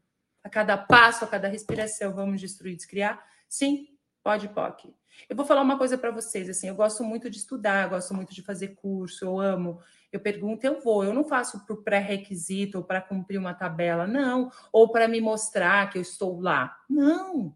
a 0.43 0.49
cada 0.49 0.77
passo, 0.77 1.25
a 1.25 1.27
cada 1.27 1.47
respiração, 1.47 2.13
vamos 2.13 2.39
destruir, 2.39 2.75
descriar? 2.75 3.23
Sim, 3.47 3.89
pode, 4.23 4.47
pode. 4.47 4.93
Eu 5.29 5.35
vou 5.35 5.45
falar 5.45 5.61
uma 5.61 5.77
coisa 5.77 5.97
para 5.97 6.11
vocês, 6.11 6.49
assim, 6.49 6.67
eu 6.67 6.75
gosto 6.75 7.03
muito 7.03 7.29
de 7.29 7.37
estudar, 7.37 7.89
gosto 7.89 8.13
muito 8.13 8.33
de 8.33 8.41
fazer 8.41 8.69
curso, 8.69 9.25
eu 9.25 9.39
amo. 9.39 9.79
Eu 10.11 10.19
pergunto, 10.19 10.65
eu 10.65 10.79
vou, 10.81 11.03
eu 11.03 11.13
não 11.13 11.23
faço 11.23 11.65
por 11.65 11.83
pré-requisito 11.83 12.77
ou 12.79 12.83
para 12.83 13.01
cumprir 13.01 13.37
uma 13.37 13.53
tabela, 13.53 14.05
não, 14.05 14.51
ou 14.71 14.91
para 14.91 15.07
me 15.07 15.19
mostrar 15.19 15.89
que 15.89 15.97
eu 15.97 16.01
estou 16.01 16.39
lá. 16.39 16.77
Não. 16.89 17.55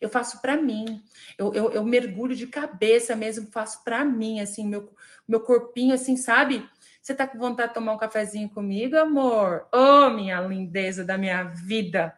Eu 0.00 0.08
faço 0.08 0.40
para 0.40 0.56
mim. 0.56 1.02
Eu, 1.36 1.52
eu, 1.52 1.70
eu, 1.70 1.84
mergulho 1.84 2.34
de 2.34 2.46
cabeça 2.46 3.16
mesmo, 3.16 3.50
faço 3.50 3.82
para 3.84 4.04
mim, 4.04 4.40
assim, 4.40 4.66
meu, 4.66 4.92
meu 5.26 5.40
corpinho, 5.40 5.94
assim, 5.94 6.16
sabe? 6.16 6.68
Você 7.02 7.14
tá 7.14 7.26
com 7.26 7.38
vontade 7.38 7.68
de 7.68 7.74
tomar 7.74 7.92
um 7.92 7.98
cafezinho 7.98 8.48
comigo, 8.48 8.96
amor? 8.96 9.66
Ô, 9.72 10.06
oh, 10.06 10.10
minha 10.10 10.40
lindeza 10.40 11.04
da 11.04 11.18
minha 11.18 11.42
vida! 11.44 12.14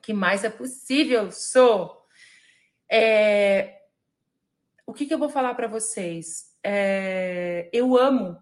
que 0.00 0.12
mais 0.12 0.42
é 0.44 0.50
possível? 0.50 1.30
Sou. 1.30 2.04
É, 2.90 3.79
o 4.90 4.92
que, 4.92 5.06
que 5.06 5.14
eu 5.14 5.18
vou 5.18 5.28
falar 5.28 5.54
para 5.54 5.68
vocês? 5.68 6.52
É, 6.64 7.70
eu 7.72 7.96
amo. 7.96 8.36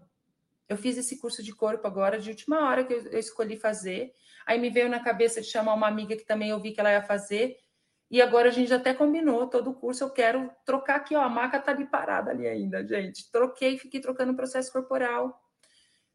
Eu 0.67 0.77
fiz 0.77 0.97
esse 0.97 1.19
curso 1.19 1.43
de 1.43 1.53
corpo 1.53 1.85
agora, 1.85 2.19
de 2.19 2.31
última 2.31 2.67
hora 2.67 2.83
que 2.83 2.91
eu, 2.91 3.03
eu 3.03 3.19
escolhi 3.19 3.55
fazer. 3.55 4.11
Aí 4.47 4.59
me 4.59 4.71
veio 4.71 4.89
na 4.89 4.99
cabeça 4.99 5.41
de 5.41 5.47
chamar 5.47 5.75
uma 5.75 5.87
amiga 5.87 6.15
que 6.15 6.25
também 6.25 6.49
eu 6.49 6.59
vi 6.59 6.71
que 6.71 6.79
ela 6.79 6.91
ia 6.91 7.03
fazer. 7.03 7.57
E 8.09 8.19
agora 8.19 8.49
a 8.49 8.51
gente 8.51 8.73
até 8.73 8.95
combinou 8.95 9.45
todo 9.45 9.69
o 9.69 9.75
curso. 9.75 10.03
Eu 10.03 10.09
quero 10.09 10.51
trocar 10.65 10.95
aqui, 10.95 11.15
ó. 11.15 11.21
A 11.21 11.29
maca 11.29 11.59
tá 11.59 11.71
ali 11.71 11.85
parada 11.85 12.31
ali 12.31 12.47
ainda, 12.47 12.83
gente. 12.83 13.31
Troquei, 13.31 13.77
fiquei 13.77 13.99
trocando 13.99 14.31
o 14.31 14.35
processo 14.35 14.71
corporal. 14.71 15.39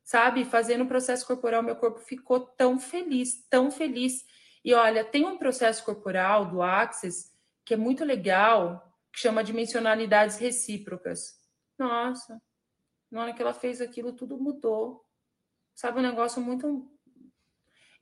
Sabe? 0.03 0.45
Fazendo 0.45 0.83
o 0.83 0.89
processo 0.89 1.25
corporal, 1.25 1.63
meu 1.63 1.77
corpo 1.77 2.01
ficou 2.01 2.41
tão 2.41 2.81
feliz, 2.81 3.47
tão 3.49 3.71
feliz. 3.71 4.25
E 4.65 4.75
olha, 4.75 5.05
tem 5.05 5.25
um 5.25 5.39
processo 5.39 5.85
corporal 5.85 6.47
do 6.47 6.61
Access 6.61 7.33
que 7.65 7.75
é 7.75 7.77
muito 7.77 8.05
legal, 8.05 8.94
que 9.15 9.21
chama 9.21 9.45
dimensionalidades 9.45 10.39
recíprocas. 10.39 11.39
Nossa, 11.79 12.43
na 13.11 13.23
hora 13.23 13.33
que 13.33 13.41
ela 13.41 13.55
fez 13.55 13.81
aquilo, 13.81 14.13
tudo 14.13 14.37
mudou. 14.37 15.05
Sabe, 15.73 16.01
um 16.01 16.03
negócio 16.03 16.43
muito. 16.43 16.91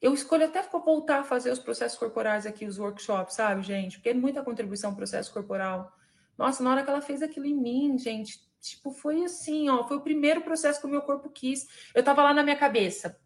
Eu 0.00 0.14
escolho 0.14 0.46
até 0.46 0.62
voltar 0.62 1.20
a 1.20 1.24
fazer 1.24 1.50
os 1.50 1.58
processos 1.58 1.98
corporais 1.98 2.46
aqui, 2.46 2.64
os 2.64 2.78
workshops, 2.78 3.34
sabe, 3.34 3.62
gente? 3.62 3.98
Porque 3.98 4.08
é 4.08 4.14
muita 4.14 4.42
contribuição 4.42 4.90
ao 4.90 4.96
processo 4.96 5.32
corporal. 5.32 5.92
Nossa, 6.36 6.62
na 6.62 6.70
hora 6.70 6.82
que 6.82 6.88
ela 6.88 7.02
fez 7.02 7.22
aquilo 7.22 7.46
em 7.46 7.54
mim, 7.54 7.98
gente, 7.98 8.40
tipo, 8.58 8.90
foi 8.90 9.22
assim, 9.22 9.68
ó, 9.68 9.86
foi 9.86 9.98
o 9.98 10.02
primeiro 10.02 10.40
processo 10.40 10.80
que 10.80 10.86
o 10.86 10.90
meu 10.90 11.02
corpo 11.02 11.28
quis. 11.28 11.68
Eu 11.94 12.02
tava 12.02 12.22
lá 12.22 12.32
na 12.32 12.42
minha 12.42 12.56
cabeça, 12.56 13.20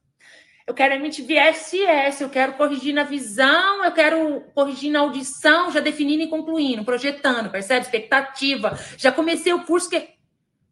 eu 0.67 0.75
quero 0.75 0.95
emitir 0.95 1.25
SS, 1.55 2.21
eu 2.21 2.29
quero 2.29 2.55
corrigir 2.55 2.93
na 2.93 3.05
visão, 3.05 3.85
eu 3.85 3.93
quero 3.93 4.41
corrigir 4.53 4.91
na 4.91 4.99
audição, 5.01 5.71
já 5.71 5.79
definindo 5.79 6.25
e 6.25 6.29
concluindo, 6.29 6.85
projetando, 6.85 7.51
percebe? 7.51 7.85
Expectativa. 7.85 8.77
Já 8.97 9.13
comecei 9.13 9.53
o 9.53 9.65
curso 9.65 9.89
que, 9.89 10.17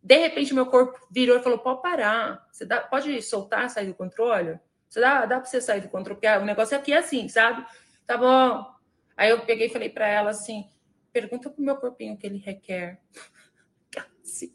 de 0.02 0.18
repente, 0.18 0.52
meu 0.52 0.66
corpo 0.66 0.98
virou 1.12 1.38
e 1.38 1.42
falou: 1.42 1.58
pode 1.58 1.80
parar, 1.80 2.44
você 2.50 2.66
dá, 2.66 2.80
pode 2.80 3.22
soltar, 3.22 3.70
sair 3.70 3.86
do 3.86 3.94
controle? 3.94 4.58
Você 4.88 5.00
dá, 5.00 5.26
dá 5.26 5.38
para 5.38 5.44
você 5.44 5.60
sair 5.60 5.80
do 5.80 5.88
controle, 5.88 6.20
porque 6.20 6.28
o 6.38 6.44
negócio 6.44 6.76
aqui 6.76 6.92
é 6.92 6.98
assim, 6.98 7.28
sabe? 7.28 7.64
Tá 8.04 8.16
bom. 8.16 8.66
Aí 9.16 9.30
eu 9.30 9.46
peguei 9.46 9.68
e 9.68 9.72
falei 9.72 9.90
para 9.90 10.08
ela 10.08 10.30
assim: 10.30 10.68
pergunta 11.12 11.48
pro 11.48 11.62
meu 11.62 11.76
corpinho 11.76 12.14
o 12.14 12.16
que 12.16 12.26
ele 12.26 12.38
requer. 12.38 13.00
assim, 14.24 14.52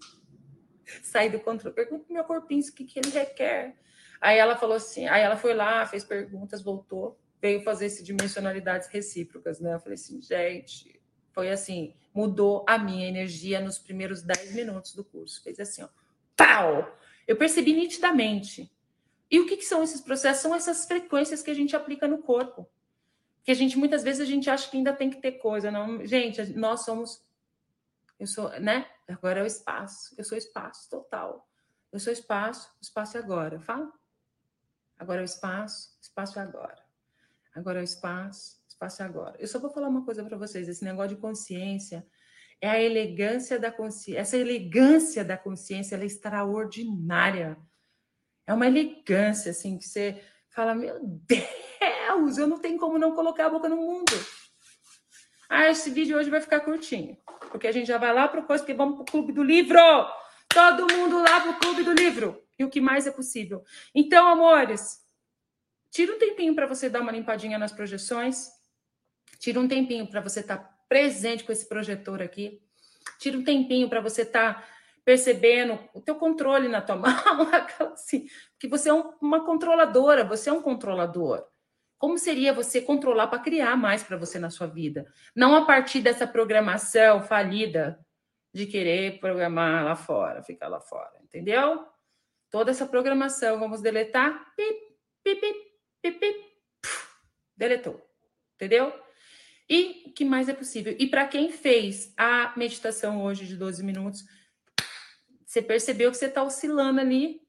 sair 1.02 1.30
do 1.30 1.39
controle. 1.39 1.73
Pergunta 1.73 2.04
pro 2.04 2.13
meu 2.13 2.25
corpinho 2.25 2.62
o 2.62 2.73
que, 2.73 2.84
que 2.84 2.99
ele 2.99 3.10
requer. 3.10 3.78
Aí 4.22 4.38
ela 4.38 4.56
falou 4.56 4.76
assim, 4.76 5.08
aí 5.08 5.22
ela 5.22 5.38
foi 5.38 5.54
lá, 5.54 5.86
fez 5.86 6.04
perguntas, 6.04 6.62
voltou, 6.62 7.18
veio 7.42 7.62
fazer 7.62 7.86
esse 7.86 8.04
dimensionalidades 8.04 8.88
recíprocas, 8.90 9.60
né? 9.60 9.74
Eu 9.74 9.80
falei 9.80 9.96
assim, 9.96 10.22
gente, 10.22 11.02
foi 11.32 11.50
assim, 11.50 11.96
mudou 12.14 12.66
a 12.68 12.78
minha 12.78 13.08
energia 13.08 13.62
nos 13.62 13.80
primeiros 13.80 14.22
10 14.22 14.54
minutos 14.54 14.94
do 14.94 15.04
curso. 15.04 15.42
Fez 15.42 15.60
assim, 15.60 15.84
ó, 15.84 15.88
pau! 16.36 16.98
Eu 17.28 17.38
percebi 17.38 17.74
nitidamente. 17.74 18.72
E 19.32 19.40
o 19.40 19.46
que, 19.46 19.58
que 19.58 19.66
são 19.66 19.84
esses 19.84 20.02
processos? 20.02 20.42
São 20.42 20.56
essas 20.56 20.86
frequências 20.86 21.42
que 21.42 21.52
a 21.52 21.54
gente 21.54 21.76
aplica 21.76 22.08
no 22.08 22.18
corpo. 22.18 22.68
Que 23.44 23.52
a 23.52 23.54
gente, 23.54 23.78
muitas 23.78 24.04
vezes, 24.04 24.22
a 24.22 24.26
gente 24.26 24.50
acha 24.50 24.70
que 24.70 24.76
ainda 24.76 24.92
tem 24.92 25.10
que 25.10 25.22
ter 25.22 25.34
coisa. 25.34 25.72
Não, 25.72 26.06
gente, 26.06 26.44
nós 26.58 26.84
somos. 26.84 27.24
Eu 28.20 28.28
sou, 28.28 28.50
né? 28.60 28.88
Agora 29.08 29.40
é 29.40 29.44
o 29.44 29.46
espaço. 29.46 30.14
Eu 30.18 30.24
sou 30.24 30.38
espaço 30.38 30.90
total. 30.90 31.48
Eu 31.92 32.00
sou 32.00 32.12
espaço, 32.12 32.70
espaço 32.82 33.18
é 33.18 33.20
agora. 33.20 33.60
Fala. 33.60 33.92
Agora 35.00 35.22
é 35.22 35.24
o 35.24 35.26
espaço, 35.26 35.98
espaço 36.02 36.38
é 36.38 36.42
agora. 36.42 36.78
Agora 37.56 37.80
é 37.80 37.82
o 37.82 37.84
espaço, 37.84 38.62
espaço 38.68 39.02
é 39.02 39.06
agora. 39.06 39.36
Eu 39.40 39.48
só 39.48 39.58
vou 39.58 39.70
falar 39.70 39.88
uma 39.88 40.04
coisa 40.04 40.24
para 40.24 40.38
vocês: 40.38 40.68
esse 40.68 40.84
negócio 40.84 41.16
de 41.16 41.22
consciência 41.22 42.06
é 42.62 42.70
a 42.70 42.82
elegância 42.82 43.58
da 43.58 43.72
consciência. 43.72 44.20
Essa 44.20 44.38
elegância 44.38 45.24
da 45.24 45.38
consciência 45.38 45.96
é 45.96 46.06
extraordinária. 46.06 47.58
É 48.46 48.54
uma 48.54 48.68
elegância, 48.68 49.52
assim, 49.52 49.78
que 49.78 49.88
você 49.88 50.22
fala: 50.50 50.76
Meu 50.76 51.00
Deus, 51.02 52.38
eu 52.38 52.48
não 52.48 52.60
tenho 52.60 52.78
como 52.78 53.00
não 53.00 53.16
colocar 53.16 53.46
a 53.46 53.50
boca 53.50 53.70
no 53.70 53.78
mundo. 53.78 54.12
Ah, 55.48 55.70
esse 55.70 55.90
vídeo 55.90 56.18
hoje 56.18 56.30
vai 56.30 56.42
ficar 56.42 56.60
curtinho. 56.60 57.18
porque 57.50 57.68
a 57.68 57.72
gente 57.72 57.88
já 57.88 57.98
vai 57.98 58.14
lá 58.14 58.28
para 58.28 58.44
coisa, 58.44 58.64
porque 58.64 58.76
vamos 58.76 58.96
para 58.96 59.04
o 59.04 59.06
clube 59.06 59.32
do 59.32 59.44
livro. 59.44 59.80
Todo 60.48 60.94
mundo 60.94 61.22
lá 61.22 61.40
para 61.40 61.52
o 61.52 61.60
clube 61.60 61.84
do 61.84 61.94
livro. 61.94 62.49
E 62.60 62.63
o 62.63 62.69
que 62.69 62.82
mais 62.82 63.08
é 63.08 63.12
possível. 63.12 63.63
Então, 63.95 64.28
amores, 64.28 65.00
tira 65.89 66.13
um 66.13 66.19
tempinho 66.19 66.54
para 66.54 66.67
você 66.67 66.89
dar 66.89 67.02
uma 67.02 67.12
limpadinha 67.12 67.58
nas 67.58 67.72
projeções. 67.72 68.50
Tira 69.39 69.60
um 69.60 69.67
tempinho 69.67 70.06
para 70.08 70.19
você 70.19 70.41
estar 70.41 70.58
tá 70.58 70.78
presente 70.89 71.45
com 71.45 71.52
esse 71.52 71.67
projetor 71.67 72.22
aqui. 72.22 72.62
Tira 73.17 73.38
um 73.38 73.43
tempinho 73.43 73.88
para 73.88 74.02
você 74.02 74.24
estar 74.24 74.56
tá 74.56 74.67
percebendo 75.06 75.80
o 75.93 76.02
teu 76.02 76.15
controle 76.15 76.67
na 76.67 76.82
tua 76.82 76.95
mão, 77.00 77.13
assim, 77.93 78.28
que 78.60 78.67
você 78.67 78.89
é 78.89 78.93
um, 78.93 79.13
uma 79.22 79.43
controladora, 79.45 80.24
você 80.24 80.50
é 80.50 80.54
um 80.54 80.62
controlador. 80.62 81.43
Como 81.98 82.17
seria 82.17 82.54
você 82.54 82.82
controlar 82.82 83.28
para 83.28 83.39
criar 83.39 83.76
mais 83.76 84.04
para 84.04 84.17
você 84.17 84.38
na 84.38 84.50
sua 84.50 84.67
vida? 84.67 85.06
Não 85.36 85.56
a 85.56 85.65
partir 85.65 86.02
dessa 86.02 86.28
programação 86.28 87.24
falida 87.24 88.00
de 88.54 88.65
querer 88.65 89.19
programar 89.19 89.84
lá 89.84 89.95
fora, 89.95 90.43
ficar 90.43 90.67
lá 90.67 90.80
fora, 90.80 91.12
entendeu? 91.22 91.86
Toda 92.50 92.72
essa 92.72 92.86
programação, 92.86 93.60
vamos 93.60 93.82
deletar, 93.82 94.54
pip, 94.56 94.80
pip, 95.24 95.42
pip, 95.42 95.60
pip, 96.02 96.20
pip, 96.20 96.46
deletou, 97.56 98.02
entendeu? 98.56 98.94
E 99.70 100.04
o 100.08 100.14
que 100.14 100.26
mais 100.26 100.50
é 100.50 100.54
possível? 100.54 100.96
E 100.98 101.08
para 101.08 101.28
quem 101.28 101.52
fez 101.52 102.12
a 102.18 102.54
meditação 102.58 103.24
hoje 103.24 103.46
de 103.46 103.56
12 103.56 103.84
minutos, 103.84 104.24
você 105.46 105.62
percebeu 105.62 106.10
que 106.10 106.18
você 106.18 106.26
está 106.26 106.44
oscilando 106.44 107.00
ali, 107.00 107.42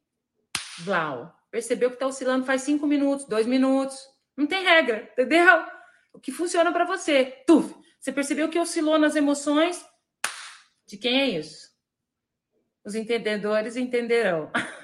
Vlau. 0.81 1.35
Percebeu 1.51 1.91
que 1.91 1.97
está 1.97 2.07
oscilando 2.07 2.47
faz 2.47 2.63
cinco 2.63 2.87
minutos, 2.87 3.27
dois 3.27 3.47
minutos, 3.47 3.99
não 4.37 4.47
tem 4.47 4.63
regra, 4.63 5.11
entendeu? 5.13 5.65
O 6.13 6.21
que 6.21 6.31
funciona 6.31 6.73
para 6.73 6.85
você. 6.85 7.43
Tuf, 7.47 7.75
você 7.99 8.13
percebeu 8.13 8.49
que 8.49 8.59
oscilou 8.59 8.99
nas 8.99 9.17
emoções? 9.17 9.85
De 10.87 10.97
quem 10.97 11.21
é 11.21 11.27
isso? 11.39 11.69
Os 12.85 12.95
entendedores 12.95 13.77
entenderão. 13.77 14.51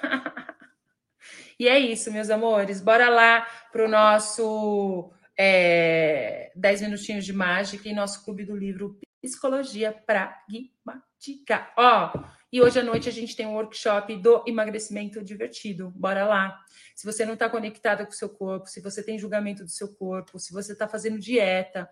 e 1.58 1.68
é 1.68 1.78
isso, 1.78 2.12
meus 2.12 2.30
amores. 2.30 2.80
Bora 2.80 3.08
lá 3.08 3.46
para 3.72 3.84
o 3.84 3.88
nosso 3.88 5.10
é, 5.38 6.52
10 6.54 6.82
minutinhos 6.82 7.24
de 7.24 7.32
mágica 7.32 7.88
em 7.88 7.94
nosso 7.94 8.24
clube 8.24 8.44
do 8.44 8.56
livro 8.56 8.98
Psicologia 9.22 9.92
Pragmática. 9.92 11.72
Ó, 11.76 12.12
e 12.52 12.60
hoje 12.60 12.78
à 12.78 12.82
noite 12.82 13.08
a 13.08 13.12
gente 13.12 13.34
tem 13.34 13.46
um 13.46 13.54
workshop 13.54 14.16
do 14.16 14.44
emagrecimento 14.46 15.22
divertido. 15.24 15.90
Bora 15.96 16.26
lá. 16.26 16.58
Se 16.94 17.04
você 17.04 17.24
não 17.24 17.34
está 17.34 17.48
conectada 17.48 18.04
com 18.04 18.12
o 18.12 18.14
seu 18.14 18.28
corpo, 18.28 18.66
se 18.66 18.80
você 18.80 19.02
tem 19.02 19.18
julgamento 19.18 19.64
do 19.64 19.70
seu 19.70 19.94
corpo, 19.94 20.38
se 20.38 20.52
você 20.52 20.72
está 20.72 20.86
fazendo 20.86 21.18
dieta, 21.18 21.88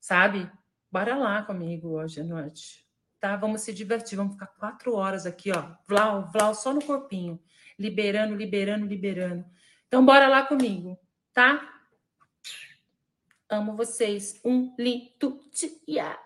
sabe? 0.00 0.50
Bora 0.90 1.16
lá 1.16 1.42
comigo 1.42 1.88
hoje 1.88 2.20
à 2.20 2.24
noite. 2.24 2.84
Tá? 3.24 3.36
Vamos 3.36 3.62
se 3.62 3.72
divertir. 3.72 4.18
Vamos 4.18 4.34
ficar 4.34 4.48
quatro 4.48 4.94
horas 4.94 5.24
aqui, 5.24 5.50
ó. 5.50 5.74
Vlau, 5.88 6.30
vlau, 6.30 6.54
só 6.54 6.74
no 6.74 6.84
corpinho. 6.84 7.40
Liberando, 7.78 8.36
liberando, 8.36 8.84
liberando. 8.84 9.46
Então, 9.88 10.04
bora 10.04 10.28
lá 10.28 10.42
comigo, 10.42 10.98
tá? 11.32 11.66
Amo 13.48 13.74
vocês. 13.74 14.38
Um 14.44 14.74
lindo 14.78 15.40
dia. 15.50 16.18